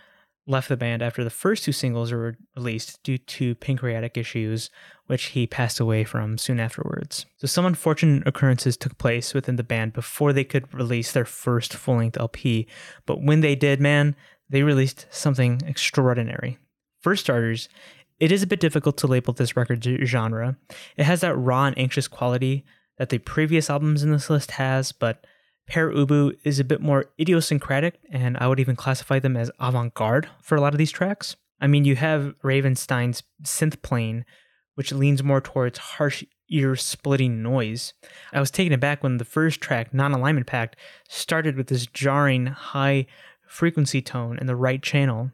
left 0.46 0.68
the 0.68 0.76
band 0.76 1.02
after 1.02 1.24
the 1.24 1.30
first 1.30 1.64
two 1.64 1.72
singles 1.72 2.12
were 2.12 2.36
released 2.54 3.02
due 3.02 3.18
to 3.18 3.54
pancreatic 3.56 4.16
issues, 4.16 4.70
which 5.06 5.26
he 5.26 5.46
passed 5.46 5.80
away 5.80 6.04
from 6.04 6.38
soon 6.38 6.60
afterwards. 6.60 7.26
So, 7.36 7.46
some 7.46 7.66
unfortunate 7.66 8.26
occurrences 8.26 8.76
took 8.76 8.96
place 8.98 9.34
within 9.34 9.56
the 9.56 9.64
band 9.64 9.92
before 9.92 10.32
they 10.32 10.44
could 10.44 10.72
release 10.72 11.12
their 11.12 11.24
first 11.24 11.74
full 11.74 11.96
length 11.96 12.18
LP, 12.18 12.66
but 13.06 13.22
when 13.22 13.40
they 13.40 13.56
did, 13.56 13.80
man, 13.80 14.14
they 14.48 14.62
released 14.62 15.06
something 15.10 15.60
extraordinary. 15.66 16.58
For 17.00 17.16
starters, 17.16 17.68
it 18.18 18.32
is 18.32 18.42
a 18.42 18.46
bit 18.46 18.60
difficult 18.60 18.96
to 18.98 19.06
label 19.06 19.32
this 19.32 19.56
record 19.56 19.84
genre. 20.04 20.56
It 20.96 21.04
has 21.04 21.20
that 21.20 21.36
raw 21.36 21.66
and 21.66 21.78
anxious 21.78 22.08
quality 22.08 22.64
that 22.98 23.10
the 23.10 23.18
previous 23.18 23.68
albums 23.68 24.02
in 24.02 24.10
this 24.10 24.30
list 24.30 24.52
has, 24.52 24.92
but 24.92 25.26
Pere 25.66 25.92
Ubu 25.92 26.36
is 26.44 26.58
a 26.58 26.64
bit 26.64 26.80
more 26.80 27.06
idiosyncratic, 27.20 27.98
and 28.10 28.36
I 28.38 28.46
would 28.46 28.60
even 28.60 28.76
classify 28.76 29.18
them 29.18 29.36
as 29.36 29.50
avant 29.58 29.94
garde 29.94 30.28
for 30.40 30.56
a 30.56 30.60
lot 30.60 30.72
of 30.72 30.78
these 30.78 30.92
tracks. 30.92 31.36
I 31.60 31.66
mean, 31.66 31.84
you 31.84 31.96
have 31.96 32.34
Ravenstine's 32.42 33.22
synth 33.42 33.82
plane, 33.82 34.24
which 34.74 34.92
leans 34.92 35.22
more 35.22 35.40
towards 35.40 35.78
harsh 35.78 36.24
ear 36.48 36.76
splitting 36.76 37.42
noise. 37.42 37.94
I 38.32 38.40
was 38.40 38.50
taken 38.50 38.72
aback 38.72 39.02
when 39.02 39.16
the 39.16 39.24
first 39.24 39.60
track, 39.60 39.92
Non 39.92 40.12
Alignment 40.12 40.46
Pact, 40.46 40.76
started 41.08 41.56
with 41.56 41.66
this 41.66 41.86
jarring 41.86 42.46
high 42.46 43.06
frequency 43.48 44.00
tone 44.00 44.38
in 44.38 44.46
the 44.46 44.56
right 44.56 44.82
channel, 44.82 45.32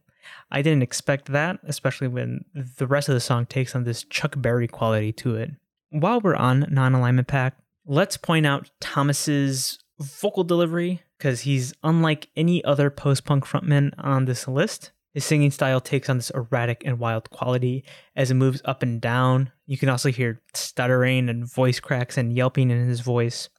I 0.51 0.63
didn't 0.63 0.83
expect 0.83 1.33
that, 1.33 1.59
especially 1.65 2.09
when 2.09 2.45
the 2.77 2.87
rest 2.87 3.09
of 3.09 3.15
the 3.15 3.21
song 3.21 3.47
takes 3.47 3.75
on 3.75 3.85
this 3.85 4.05
Chuck 4.05 4.35
Berry 4.37 4.69
quality 4.69 5.13
to 5.13 5.37
it. 5.37 5.51
While 5.91 6.21
we're 6.21 6.37
on 6.37 6.67
non 6.71 6.95
alignment 6.95 7.29
pact, 7.29 7.61
let's 7.87 8.17
point 8.17 8.47
out 8.47 8.71
Thomas's 8.81 9.79
vocal 10.01 10.45
delivery 10.45 11.03
because 11.19 11.43
he's 11.43 11.75
unlike 11.83 12.29
any 12.37 12.65
other 12.65 12.91
post 12.91 13.25
punk 13.25 13.47
frontman 13.47 13.93
on 13.99 14.25
this 14.25 14.49
list. 14.49 14.93
His 15.15 15.25
singing 15.25 15.51
style 15.51 15.81
takes 15.81 16.09
on 16.09 16.17
this 16.17 16.31
erratic 16.31 16.83
and 16.87 16.99
wild 16.99 17.29
quality 17.31 17.85
as 18.17 18.31
it 18.31 18.35
moves 18.35 18.63
up 18.65 18.83
and 18.83 19.01
down. 19.01 19.53
You 19.67 19.77
can 19.77 19.91
also 19.91 20.11
hear 20.11 20.41
stuttering 20.55 21.29
and 21.29 21.45
voice 21.45 21.81
cracks 21.81 22.17
and 22.17 22.33
yelping 22.33 22.71
in 22.71 22.89
his 22.89 23.01
voice. 23.01 23.51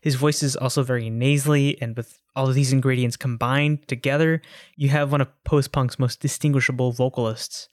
His 0.00 0.14
voice 0.14 0.42
is 0.42 0.56
also 0.56 0.82
very 0.82 1.10
nasally, 1.10 1.80
and 1.82 1.96
with 1.96 2.18
all 2.36 2.48
of 2.48 2.54
these 2.54 2.72
ingredients 2.72 3.16
combined 3.16 3.88
together, 3.88 4.42
you 4.76 4.90
have 4.90 5.10
one 5.10 5.22
of 5.22 5.44
post 5.44 5.72
punk's 5.72 5.98
most 5.98 6.20
distinguishable 6.20 6.92
vocalists. 6.92 7.68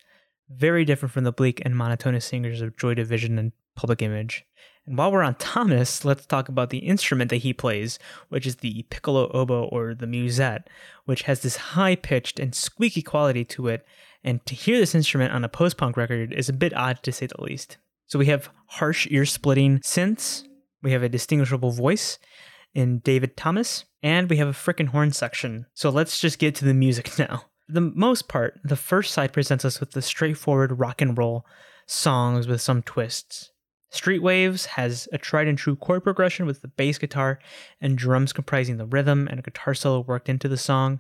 Very 0.50 0.86
different 0.86 1.12
from 1.12 1.26
the 1.26 1.32
bleak 1.32 1.62
and 1.66 1.76
monotonous 1.76 2.26
singers 2.26 2.62
of 2.62 2.78
Joy 2.78 2.94
Division 2.94 3.38
and 3.38 3.52
Public 3.76 4.02
Image. 4.02 4.46
And 4.86 4.98
while 4.98 5.12
we're 5.12 5.24
on 5.24 5.36
Thomas, 5.36 6.04
let's 6.04 6.26
talk 6.26 6.50
about 6.50 6.70
the 6.70 6.80
instrument 6.80 7.30
that 7.30 7.38
he 7.38 7.54
plays, 7.54 8.00
which 8.30 8.46
is 8.46 8.58
the 8.58 8.84
piccolo 8.90 9.30
oboe 9.32 9.66
or 9.66 9.94
the 9.94 10.08
musette, 10.08 10.70
which 11.06 11.24
has 11.24 11.42
this 11.42 11.56
high 11.56 11.96
pitched 11.96 12.40
and 12.40 12.56
squeaky 12.56 13.02
quality 13.02 13.46
to 13.46 13.68
it. 13.68 13.86
And 14.24 14.46
to 14.46 14.56
hear 14.56 14.78
this 14.78 14.96
instrument 14.96 15.34
on 15.34 15.44
a 15.44 15.50
post 15.50 15.78
punk 15.78 15.98
record 15.98 16.34
is 16.34 16.50
a 16.50 16.54
bit 16.54 16.76
odd 16.76 17.04
to 17.04 17.12
say 17.12 17.28
the 17.28 17.42
least. 17.42 17.78
So 18.08 18.20
we 18.20 18.26
have 18.28 18.50
harsh 18.68 19.08
ear 19.10 19.26
splitting 19.26 19.80
synths, 19.80 20.44
we 20.82 20.92
have 20.92 21.04
a 21.04 21.10
distinguishable 21.10 21.72
voice 21.72 22.20
in 22.74 23.00
David 23.00 23.38
Thomas, 23.38 23.86
and 24.04 24.30
we 24.30 24.38
have 24.38 24.50
a 24.50 24.52
frickin' 24.52 24.90
horn 24.90 25.12
section. 25.14 25.66
So 25.74 25.90
let's 25.90 26.20
just 26.20 26.38
get 26.38 26.54
to 26.56 26.66
the 26.66 26.74
music 26.74 27.18
now. 27.18 27.46
The 27.70 27.82
most 27.82 28.28
part, 28.28 28.60
the 28.64 28.76
first 28.76 29.14
side 29.14 29.34
presents 29.34 29.66
us 29.66 29.80
with 29.80 29.92
the 29.92 30.02
straightforward 30.02 30.78
rock 30.78 31.02
and 31.02 31.18
roll 31.18 31.46
songs 31.88 32.46
with 32.46 32.62
some 32.62 32.84
twists. 32.84 33.52
Street 33.94 34.24
Waves 34.24 34.66
has 34.66 35.08
a 35.14 35.20
tried 35.20 35.48
and 35.48 35.56
true 35.56 35.76
chord 35.76 36.04
progression 36.04 36.48
with 36.48 36.64
the 36.64 36.68
bass 36.68 36.98
guitar 36.98 37.38
and 37.80 37.96
drums 37.96 38.34
comprising 38.34 38.78
the 38.78 38.88
rhythm 38.88 39.28
and 39.28 39.40
a 39.40 39.44
guitar 39.44 39.76
solo 39.76 40.00
worked 40.00 40.28
into 40.28 40.48
the 40.48 40.58
song. 40.58 41.00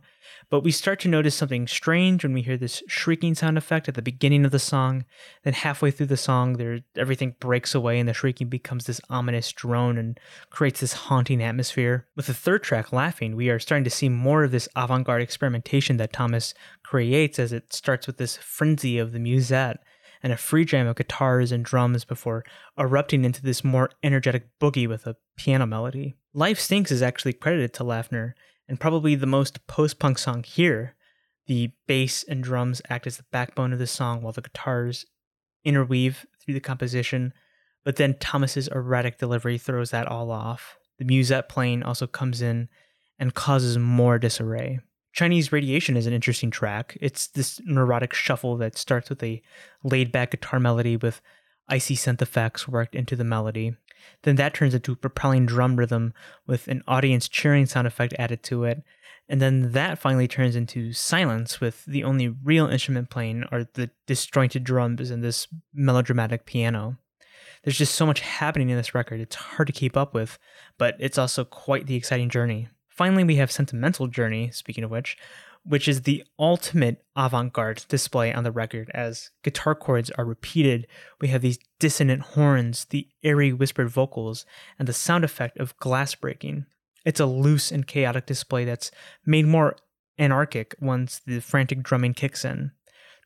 But 0.51 0.60
we 0.60 0.69
start 0.69 0.99
to 0.99 1.08
notice 1.08 1.34
something 1.34 1.65
strange 1.65 2.23
when 2.23 2.34
we 2.34 2.43
hear 2.43 2.56
this 2.56 2.84
shrieking 2.88 3.34
sound 3.34 3.58
effect 3.58 3.89
at 3.89 3.95
the 3.95 4.03
beginning 4.03 4.45
of 4.45 4.51
the 4.51 4.60
song. 4.60 5.06
Then 5.41 5.53
halfway 5.53 5.89
through 5.89 6.06
the 6.06 6.17
song, 6.17 6.53
there 6.53 6.82
everything 6.95 7.36
breaks 7.39 7.73
away 7.73 7.99
and 7.99 8.08
the 8.08 8.13
shrieking 8.13 8.47
becomes 8.47 8.86
this 8.86 9.01
ominous 9.10 9.51
drone 9.51 9.97
and 9.97 10.19
creates 10.51 10.82
this 10.82 10.93
haunting 10.93 11.41
atmosphere. 11.41 12.06
With 12.15 12.27
the 12.27 12.36
third 12.36 12.62
track, 12.62 12.93
Laughing, 12.93 13.36
we 13.36 13.49
are 13.49 13.58
starting 13.58 13.86
to 13.86 13.89
see 13.89 14.08
more 14.08 14.43
of 14.43 14.51
this 14.51 14.69
avant-garde 14.75 15.23
experimentation 15.23 15.97
that 15.97 16.13
Thomas 16.13 16.53
creates 16.84 17.39
as 17.39 17.51
it 17.53 17.73
starts 17.73 18.06
with 18.06 18.17
this 18.17 18.38
frenzy 18.38 18.99
of 18.99 19.13
the 19.13 19.19
musette 19.19 19.79
and 20.23 20.33
a 20.33 20.38
free 20.38 20.65
jam 20.65 20.88
of 20.88 20.95
guitars 20.95 21.51
and 21.51 21.65
drums 21.65 22.05
before 22.05 22.43
erupting 22.79 23.25
into 23.25 23.41
this 23.41 23.63
more 23.63 23.89
energetic 24.01 24.47
boogie 24.59 24.88
with 24.88 25.05
a 25.05 25.17
piano 25.38 25.67
melody. 25.67 26.15
Life 26.33 26.59
Stinks 26.59 26.91
is 26.91 27.01
actually 27.01 27.33
credited 27.33 27.73
to 27.73 27.83
Laughner, 27.83 28.33
and 28.67 28.79
probably 28.79 29.15
the 29.15 29.27
most 29.27 29.67
post 29.67 29.99
punk 29.99 30.17
song 30.17 30.41
here. 30.43 30.95
The 31.47 31.71
bass 31.88 32.23
and 32.23 32.41
drums 32.41 32.81
act 32.89 33.05
as 33.05 33.17
the 33.17 33.25
backbone 33.31 33.73
of 33.73 33.79
the 33.79 33.88
song 33.88 34.21
while 34.21 34.31
the 34.31 34.41
guitars 34.41 35.05
interweave 35.65 36.25
through 36.39 36.53
the 36.53 36.62
composition, 36.62 37.33
but 37.83 37.97
then 37.97 38.17
Thomas's 38.19 38.69
erratic 38.69 39.17
delivery 39.17 39.57
throws 39.57 39.91
that 39.91 40.07
all 40.07 40.31
off. 40.31 40.77
The 40.99 41.05
musette 41.05 41.49
playing 41.49 41.83
also 41.83 42.07
comes 42.07 42.41
in 42.41 42.69
and 43.19 43.33
causes 43.33 43.77
more 43.77 44.17
disarray. 44.17 44.79
Chinese 45.13 45.52
Radiation 45.52 45.95
is 45.95 46.08
an 46.08 46.13
interesting 46.13 46.49
track. 46.49 46.97
It's 46.99 47.28
this 47.28 47.62
neurotic 47.63 48.13
shuffle 48.13 48.58
that 48.58 48.78
starts 48.78 49.10
with 49.10 49.21
a 49.23 49.41
laid 49.84 50.12
back 50.12 50.32
guitar 50.32 50.60
melody 50.60 50.97
with 50.97 51.21
icy 51.69 51.95
synth 51.95 52.21
effects 52.21 52.67
worked 52.67 52.95
into 52.95 53.15
the 53.15 53.23
melody. 53.23 53.76
Then 54.23 54.36
that 54.38 54.56
turns 54.56 54.73
into 54.73 54.91
a 54.91 54.97
propelling 54.97 55.45
drum 55.45 55.76
rhythm 55.76 56.13
with 56.47 56.67
an 56.67 56.84
audience 56.88 57.28
cheering 57.30 57.67
sound 57.67 57.86
effect 57.86 58.15
added 58.17 58.41
to 58.43 58.63
it. 58.65 58.84
And 59.30 59.39
then 59.39 59.71
that 59.71 59.99
finally 59.99 60.28
turns 60.28 60.56
into 60.56 60.91
silence 60.93 61.62
with 61.62 61.86
the 61.86 62.04
only 62.04 62.28
real 62.28 62.67
instrument 62.67 63.12
playing 63.12 63.43
are 63.52 63.67
the 63.76 63.91
disjointed 64.08 64.63
drums 64.63 65.12
and 65.12 65.23
this 65.23 65.47
melodramatic 65.73 66.45
piano. 66.45 66.97
There's 67.63 67.78
just 67.78 67.95
so 67.95 68.06
much 68.06 68.19
happening 68.19 68.69
in 68.69 68.78
this 68.78 68.93
record, 68.93 69.21
it's 69.21 69.36
hard 69.36 69.67
to 69.67 69.73
keep 69.73 69.95
up 69.95 70.13
with, 70.13 70.38
but 70.78 70.95
it's 70.99 71.17
also 71.17 71.45
quite 71.45 71.86
the 71.86 71.95
exciting 71.95 72.30
journey. 72.30 72.67
Finally, 72.93 73.23
we 73.23 73.38
have 73.38 73.51
Sentimental 73.51 74.08
Journey, 74.08 74.51
speaking 74.51 74.84
of 74.84 74.91
which, 74.91 75.17
which 75.65 75.88
is 75.88 76.01
the 76.01 76.23
ultimate 76.38 77.03
avant 77.15 77.51
garde 77.51 77.84
display 77.88 78.32
on 78.32 78.43
the 78.43 78.51
record. 78.51 78.91
As 78.93 79.32
guitar 79.43 79.73
chords 79.73 80.12
are 80.12 80.25
repeated, 80.25 80.86
we 81.19 81.29
have 81.29 81.41
these 81.41 81.58
dissonant 81.79 82.21
horns, 82.21 82.86
the 82.86 83.08
airy 83.23 83.51
whispered 83.51 83.89
vocals, 83.89 84.45
and 84.77 84.88
the 84.88 84.93
sound 84.93 85.23
effect 85.23 85.58
of 85.58 85.75
glass 85.77 86.13
breaking. 86.13 86.65
It's 87.03 87.19
a 87.19 87.25
loose 87.25 87.71
and 87.71 87.88
chaotic 87.88 88.27
display 88.27 88.63
that's 88.63 88.91
made 89.25 89.47
more 89.47 89.75
anarchic 90.19 90.75
once 90.79 91.19
the 91.25 91.39
frantic 91.39 91.82
drumming 91.82 92.13
kicks 92.13 92.45
in. 92.45 92.71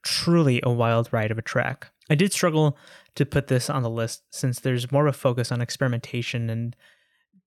Truly 0.02 0.62
a 0.64 0.72
wild 0.72 1.10
ride 1.12 1.32
of 1.32 1.38
a 1.38 1.42
track. 1.44 1.92
I 2.10 2.16
did 2.16 2.32
struggle 2.32 2.78
to 3.16 3.26
put 3.26 3.48
this 3.48 3.70
on 3.70 3.84
the 3.84 3.90
list 3.90 4.24
since 4.30 4.60
there's 4.62 4.92
more 4.94 5.08
of 5.08 5.16
a 5.16 5.18
focus 5.18 5.52
on 5.52 5.60
experimentation 5.60 6.50
and 6.50 6.76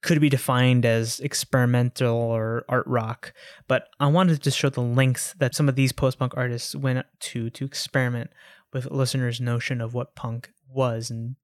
could 0.03 0.21
be 0.21 0.29
defined 0.29 0.87
as 0.87 1.21
experimental 1.21 2.17
or 2.17 2.65
art 2.69 2.87
rock, 2.87 3.33
but 3.69 3.89
I 3.99 4.07
wanted 4.07 4.43
to 4.43 4.51
show 4.51 4.71
the 4.71 4.81
lengths 4.81 5.35
that 5.39 5.55
some 5.55 5.69
of 5.69 5.77
these 5.77 5.93
post 5.93 6.19
punk 6.19 6.33
artists 6.37 6.75
went 6.75 7.05
to 7.21 7.51
to 7.51 7.65
experiment 7.65 8.31
with 8.73 8.91
listeners' 8.91 9.41
notion 9.41 9.81
of 9.81 9.95
what 9.95 10.15
punk 10.15 10.51
was, 10.69 11.11
and 11.11 11.37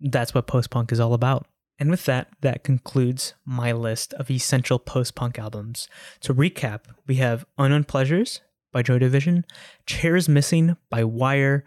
that's 0.00 0.34
what 0.34 0.46
post 0.46 0.70
punk 0.70 0.92
is 0.92 1.00
all 1.00 1.14
about. 1.14 1.46
And 1.78 1.90
with 1.90 2.04
that, 2.04 2.28
that 2.42 2.64
concludes 2.64 3.34
my 3.44 3.72
list 3.72 4.12
of 4.14 4.30
essential 4.30 4.78
post 4.78 5.14
punk 5.14 5.38
albums. 5.38 5.88
To 6.20 6.34
recap, 6.34 6.80
we 7.06 7.16
have 7.16 7.46
Unknown 7.56 7.84
Pleasures 7.84 8.40
by 8.72 8.82
Joy 8.82 8.98
Division, 8.98 9.44
Chairs 9.86 10.28
Missing 10.28 10.76
by 10.90 11.04
Wire, 11.04 11.64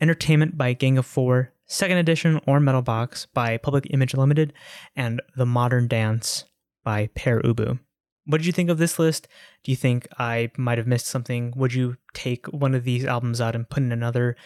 Entertainment 0.00 0.58
by 0.58 0.74
Gang 0.74 0.98
of 0.98 1.06
Four, 1.06 1.52
Second 1.68 1.98
Edition 1.98 2.40
or 2.46 2.58
Metal 2.60 2.82
Box 2.82 3.26
by 3.34 3.58
Public 3.58 3.86
Image 3.90 4.14
Limited, 4.14 4.52
and 4.96 5.22
The 5.36 5.46
Modern 5.46 5.86
Dance 5.86 6.44
by 6.82 7.10
Pere 7.14 7.42
Ubu. 7.42 7.78
What 8.24 8.38
did 8.38 8.46
you 8.46 8.52
think 8.52 8.70
of 8.70 8.78
this 8.78 8.98
list? 8.98 9.28
Do 9.62 9.70
you 9.70 9.76
think 9.76 10.08
I 10.18 10.50
might 10.56 10.78
have 10.78 10.86
missed 10.86 11.06
something? 11.06 11.52
Would 11.56 11.74
you 11.74 11.96
take 12.14 12.46
one 12.46 12.74
of 12.74 12.84
these 12.84 13.04
albums 13.04 13.40
out 13.40 13.54
and 13.54 13.68
put 13.68 13.82
in 13.82 13.92
another? 13.92 14.36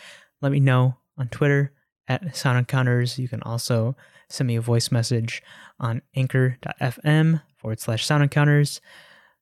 Let 0.40 0.52
me 0.52 0.60
know 0.60 0.96
on 1.16 1.28
Twitter 1.28 1.72
at 2.08 2.36
Sound 2.36 2.58
Encounters. 2.58 3.18
You 3.18 3.28
can 3.28 3.42
also 3.42 3.96
send 4.28 4.48
me 4.48 4.56
a 4.56 4.60
voice 4.60 4.90
message 4.90 5.42
on 5.78 6.02
anchor.fm 6.16 7.42
forward 7.56 7.80
slash 7.80 8.04
sound 8.04 8.22
encounters. 8.22 8.80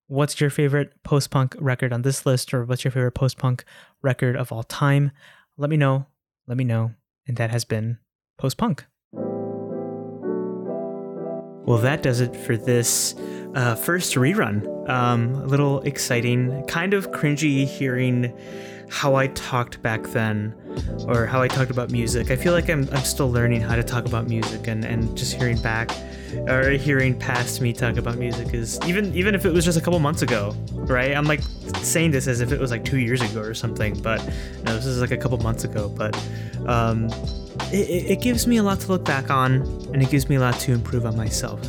What's 0.06 0.40
your 0.40 0.50
favorite 0.50 0.92
post 1.04 1.30
punk 1.30 1.54
record 1.58 1.92
on 1.92 2.02
this 2.02 2.26
list, 2.26 2.52
or 2.52 2.64
what's 2.64 2.84
your 2.84 2.90
favorite 2.90 3.12
post 3.12 3.38
punk 3.38 3.64
record 4.02 4.36
of 4.36 4.52
all 4.52 4.64
time? 4.64 5.12
Let 5.56 5.70
me 5.70 5.76
know. 5.76 6.06
Let 6.46 6.56
me 6.56 6.64
know. 6.64 6.92
And 7.26 7.36
that 7.36 7.50
has 7.50 7.64
been 7.64 7.98
post 8.38 8.56
punk. 8.56 8.86
Well, 11.66 11.78
that 11.78 12.02
does 12.02 12.20
it 12.20 12.34
for 12.34 12.56
this 12.56 13.14
uh, 13.54 13.76
first 13.76 14.14
rerun. 14.14 14.88
Um, 14.88 15.34
a 15.34 15.46
little 15.46 15.80
exciting, 15.82 16.64
kind 16.66 16.94
of 16.94 17.10
cringy 17.12 17.66
hearing 17.66 18.36
how 18.88 19.14
I 19.14 19.28
talked 19.28 19.80
back 19.82 20.02
then 20.08 20.54
or 21.06 21.26
how 21.26 21.42
I 21.42 21.48
talked 21.48 21.70
about 21.70 21.90
music. 21.90 22.30
I 22.30 22.36
feel 22.36 22.52
like 22.52 22.68
I'm, 22.68 22.88
I'm 22.92 23.04
still 23.04 23.30
learning 23.30 23.60
how 23.60 23.76
to 23.76 23.82
talk 23.82 24.06
about 24.06 24.28
music 24.28 24.66
and, 24.66 24.84
and 24.84 25.16
just 25.16 25.34
hearing 25.34 25.60
back 25.60 25.90
or 26.48 26.70
hearing 26.70 27.18
past 27.18 27.60
me 27.60 27.72
talk 27.72 27.96
about 27.96 28.16
music 28.16 28.54
is 28.54 28.78
even 28.86 29.12
even 29.14 29.34
if 29.34 29.44
it 29.44 29.52
was 29.52 29.64
just 29.64 29.78
a 29.78 29.80
couple 29.80 29.98
months 29.98 30.22
ago, 30.22 30.54
right? 30.72 31.14
I'm 31.14 31.24
like 31.24 31.40
saying 31.82 32.12
this 32.12 32.26
as 32.26 32.40
if 32.40 32.52
it 32.52 32.60
was 32.60 32.70
like 32.70 32.84
two 32.84 32.98
years 32.98 33.20
ago 33.20 33.40
or 33.40 33.54
something, 33.54 34.00
but 34.00 34.24
no, 34.64 34.76
this 34.76 34.86
is 34.86 35.00
like 35.00 35.10
a 35.10 35.16
couple 35.16 35.38
months 35.38 35.64
ago. 35.64 35.88
But 35.88 36.16
um, 36.66 37.06
it, 37.72 38.10
it 38.10 38.20
gives 38.20 38.46
me 38.46 38.58
a 38.58 38.62
lot 38.62 38.80
to 38.80 38.88
look 38.88 39.04
back 39.04 39.30
on, 39.30 39.62
and 39.92 40.02
it 40.02 40.10
gives 40.10 40.28
me 40.28 40.36
a 40.36 40.40
lot 40.40 40.54
to 40.60 40.72
improve 40.72 41.04
on 41.06 41.16
myself. 41.16 41.68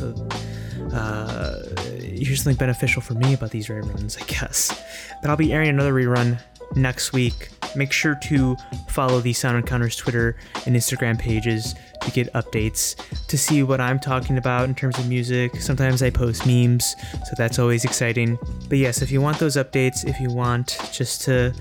Uh, 0.92 1.62
here's 1.98 2.42
something 2.42 2.56
beneficial 2.56 3.02
for 3.02 3.14
me 3.14 3.34
about 3.34 3.50
these 3.50 3.68
reruns, 3.68 4.20
I 4.20 4.24
guess. 4.26 4.80
But 5.20 5.30
I'll 5.30 5.36
be 5.36 5.52
airing 5.52 5.70
another 5.70 5.92
rerun 5.92 6.38
next 6.74 7.12
week. 7.12 7.48
Make 7.76 7.92
sure 7.92 8.14
to 8.14 8.56
follow 8.88 9.20
the 9.20 9.32
Sound 9.32 9.56
Encounters 9.56 9.96
Twitter 9.96 10.36
and 10.66 10.76
Instagram 10.76 11.18
pages 11.18 11.74
to 12.02 12.10
get 12.10 12.32
updates, 12.32 12.96
to 13.28 13.38
see 13.38 13.62
what 13.62 13.80
I'm 13.80 13.98
talking 13.98 14.38
about 14.38 14.68
in 14.68 14.74
terms 14.74 14.98
of 14.98 15.08
music. 15.08 15.56
Sometimes 15.56 16.02
I 16.02 16.10
post 16.10 16.46
memes, 16.46 16.96
so 17.12 17.34
that's 17.36 17.58
always 17.58 17.84
exciting. 17.84 18.38
But 18.68 18.78
yes, 18.78 19.02
if 19.02 19.10
you 19.10 19.20
want 19.20 19.38
those 19.38 19.56
updates, 19.56 20.06
if 20.06 20.20
you 20.20 20.30
want 20.30 20.78
just 20.92 21.22
to 21.22 21.54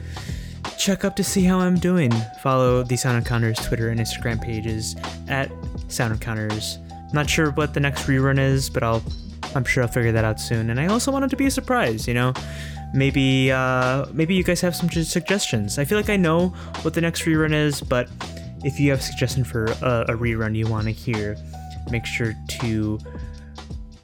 check 0.77 1.05
up 1.05 1.15
to 1.15 1.23
see 1.23 1.43
how 1.43 1.59
I'm 1.59 1.75
doing, 1.75 2.11
follow 2.41 2.83
the 2.83 2.97
Sound 2.97 3.17
Encounters 3.17 3.57
Twitter 3.59 3.89
and 3.89 3.99
Instagram 3.99 4.41
pages 4.41 4.95
at 5.27 5.51
Sound 5.87 6.13
Encounters. 6.13 6.79
Not 7.13 7.29
sure 7.29 7.51
what 7.51 7.73
the 7.73 7.79
next 7.79 8.03
rerun 8.03 8.39
is, 8.39 8.69
but 8.69 8.83
I'll 8.83 9.03
I'm 9.55 9.65
sure 9.65 9.83
I'll 9.83 9.89
figure 9.89 10.11
that 10.13 10.23
out 10.23 10.39
soon. 10.39 10.69
And 10.69 10.79
I 10.79 10.87
also 10.87 11.11
want 11.11 11.25
it 11.25 11.29
to 11.29 11.35
be 11.35 11.45
a 11.45 11.51
surprise, 11.51 12.07
you 12.07 12.13
know? 12.13 12.33
Maybe 12.93 13.51
uh, 13.51 14.05
maybe 14.11 14.35
you 14.35 14.43
guys 14.43 14.61
have 14.61 14.75
some 14.75 14.89
suggestions. 14.89 15.77
I 15.77 15.85
feel 15.85 15.97
like 15.97 16.09
I 16.09 16.17
know 16.17 16.49
what 16.81 16.93
the 16.93 17.01
next 17.01 17.23
rerun 17.23 17.53
is, 17.53 17.81
but 17.81 18.09
if 18.63 18.79
you 18.79 18.91
have 18.91 18.99
a 18.99 19.03
suggestion 19.03 19.43
for 19.43 19.65
a, 19.65 20.05
a 20.09 20.17
rerun 20.17 20.55
you 20.55 20.67
want 20.67 20.85
to 20.85 20.91
hear, 20.91 21.35
make 21.89 22.05
sure 22.05 22.33
to 22.61 22.99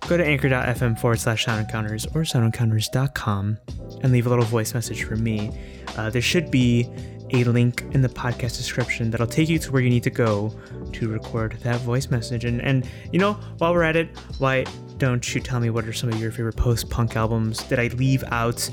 go 0.07 0.17
to 0.17 0.25
anchor.fm 0.25 0.97
forward 0.99 1.19
slash 1.19 1.45
sound 1.45 1.59
encounters 1.59 2.05
or 2.07 2.21
soundencounters.com 2.21 3.57
and 4.03 4.11
leave 4.11 4.25
a 4.25 4.29
little 4.29 4.45
voice 4.45 4.73
message 4.73 5.03
for 5.03 5.15
me. 5.15 5.51
Uh, 5.97 6.09
there 6.09 6.21
should 6.21 6.49
be 6.49 6.89
a 7.31 7.43
link 7.43 7.83
in 7.91 8.01
the 8.01 8.09
podcast 8.09 8.55
description 8.57 9.11
that'll 9.11 9.27
take 9.27 9.49
you 9.49 9.59
to 9.59 9.71
where 9.71 9.81
you 9.81 9.89
need 9.89 10.03
to 10.03 10.09
go 10.09 10.53
to 10.93 11.09
record 11.09 11.53
that 11.63 11.81
voice 11.81 12.09
message. 12.09 12.45
And, 12.45 12.61
and 12.61 12.87
you 13.11 13.19
know, 13.19 13.33
while 13.57 13.73
we're 13.73 13.83
at 13.83 13.97
it, 13.97 14.17
why 14.37 14.65
don't 14.97 15.33
you 15.35 15.41
tell 15.41 15.59
me 15.59 15.69
what 15.69 15.85
are 15.85 15.93
some 15.93 16.09
of 16.09 16.19
your 16.19 16.31
favorite 16.31 16.55
post 16.55 16.89
punk 16.89 17.15
albums? 17.15 17.63
Did 17.63 17.79
I 17.79 17.87
leave 17.87 18.23
out 18.27 18.69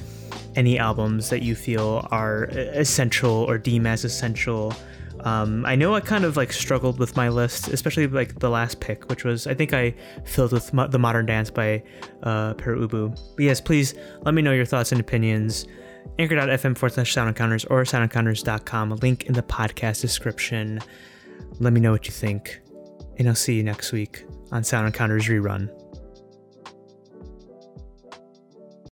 any 0.57 0.79
albums 0.79 1.29
that 1.31 1.43
you 1.43 1.55
feel 1.55 2.07
are 2.11 2.45
essential 2.45 3.31
or 3.31 3.59
deem 3.59 3.87
as 3.87 4.05
essential? 4.05 4.75
Um, 5.21 5.65
I 5.65 5.75
know 5.75 5.95
I 5.95 6.01
kind 6.01 6.25
of 6.25 6.37
like 6.37 6.53
struggled 6.53 6.99
with 6.99 7.17
my 7.17 7.29
list, 7.29 7.69
especially 7.69 8.07
like 8.07 8.39
the 8.41 8.51
last 8.51 8.81
pick, 8.81 9.09
which 9.09 9.25
was 9.25 9.47
I 9.47 9.55
think 9.55 9.73
I 9.73 9.95
filled 10.25 10.53
with 10.53 10.73
mo- 10.73 10.87
the 10.87 10.99
Modern 10.99 11.27
Dance 11.27 11.51
by 11.51 11.83
uh, 12.23 12.55
Pere 12.55 12.77
Ubu. 12.77 13.19
But 13.37 13.43
yes, 13.45 13.61
please 13.61 13.95
let 14.23 14.35
me 14.35 14.43
know 14.43 14.53
your 14.53 14.67
thoughts 14.67 14.93
and 14.93 15.01
opinions. 15.01 15.67
Anchor.fm 16.19 16.77
forward 16.77 16.93
slash 16.93 17.13
sound 17.13 17.29
encounters 17.29 17.65
or 17.67 17.83
soundencounters.com. 17.85 18.93
A 18.93 18.95
link 18.97 19.25
in 19.25 19.33
the 19.33 19.43
podcast 19.43 20.03
description. 20.03 20.81
Let 21.59 21.73
me 21.73 21.81
know 21.81 21.93
what 21.93 22.07
you 22.07 22.13
think, 22.13 22.61
and 23.19 23.29
I'll 23.29 23.35
see 23.35 23.55
you 23.55 23.63
next 23.63 23.93
week 23.93 24.25
on 24.53 24.63
Sound 24.63 24.87
Encounters 24.87 25.27
Rerun. 25.27 25.71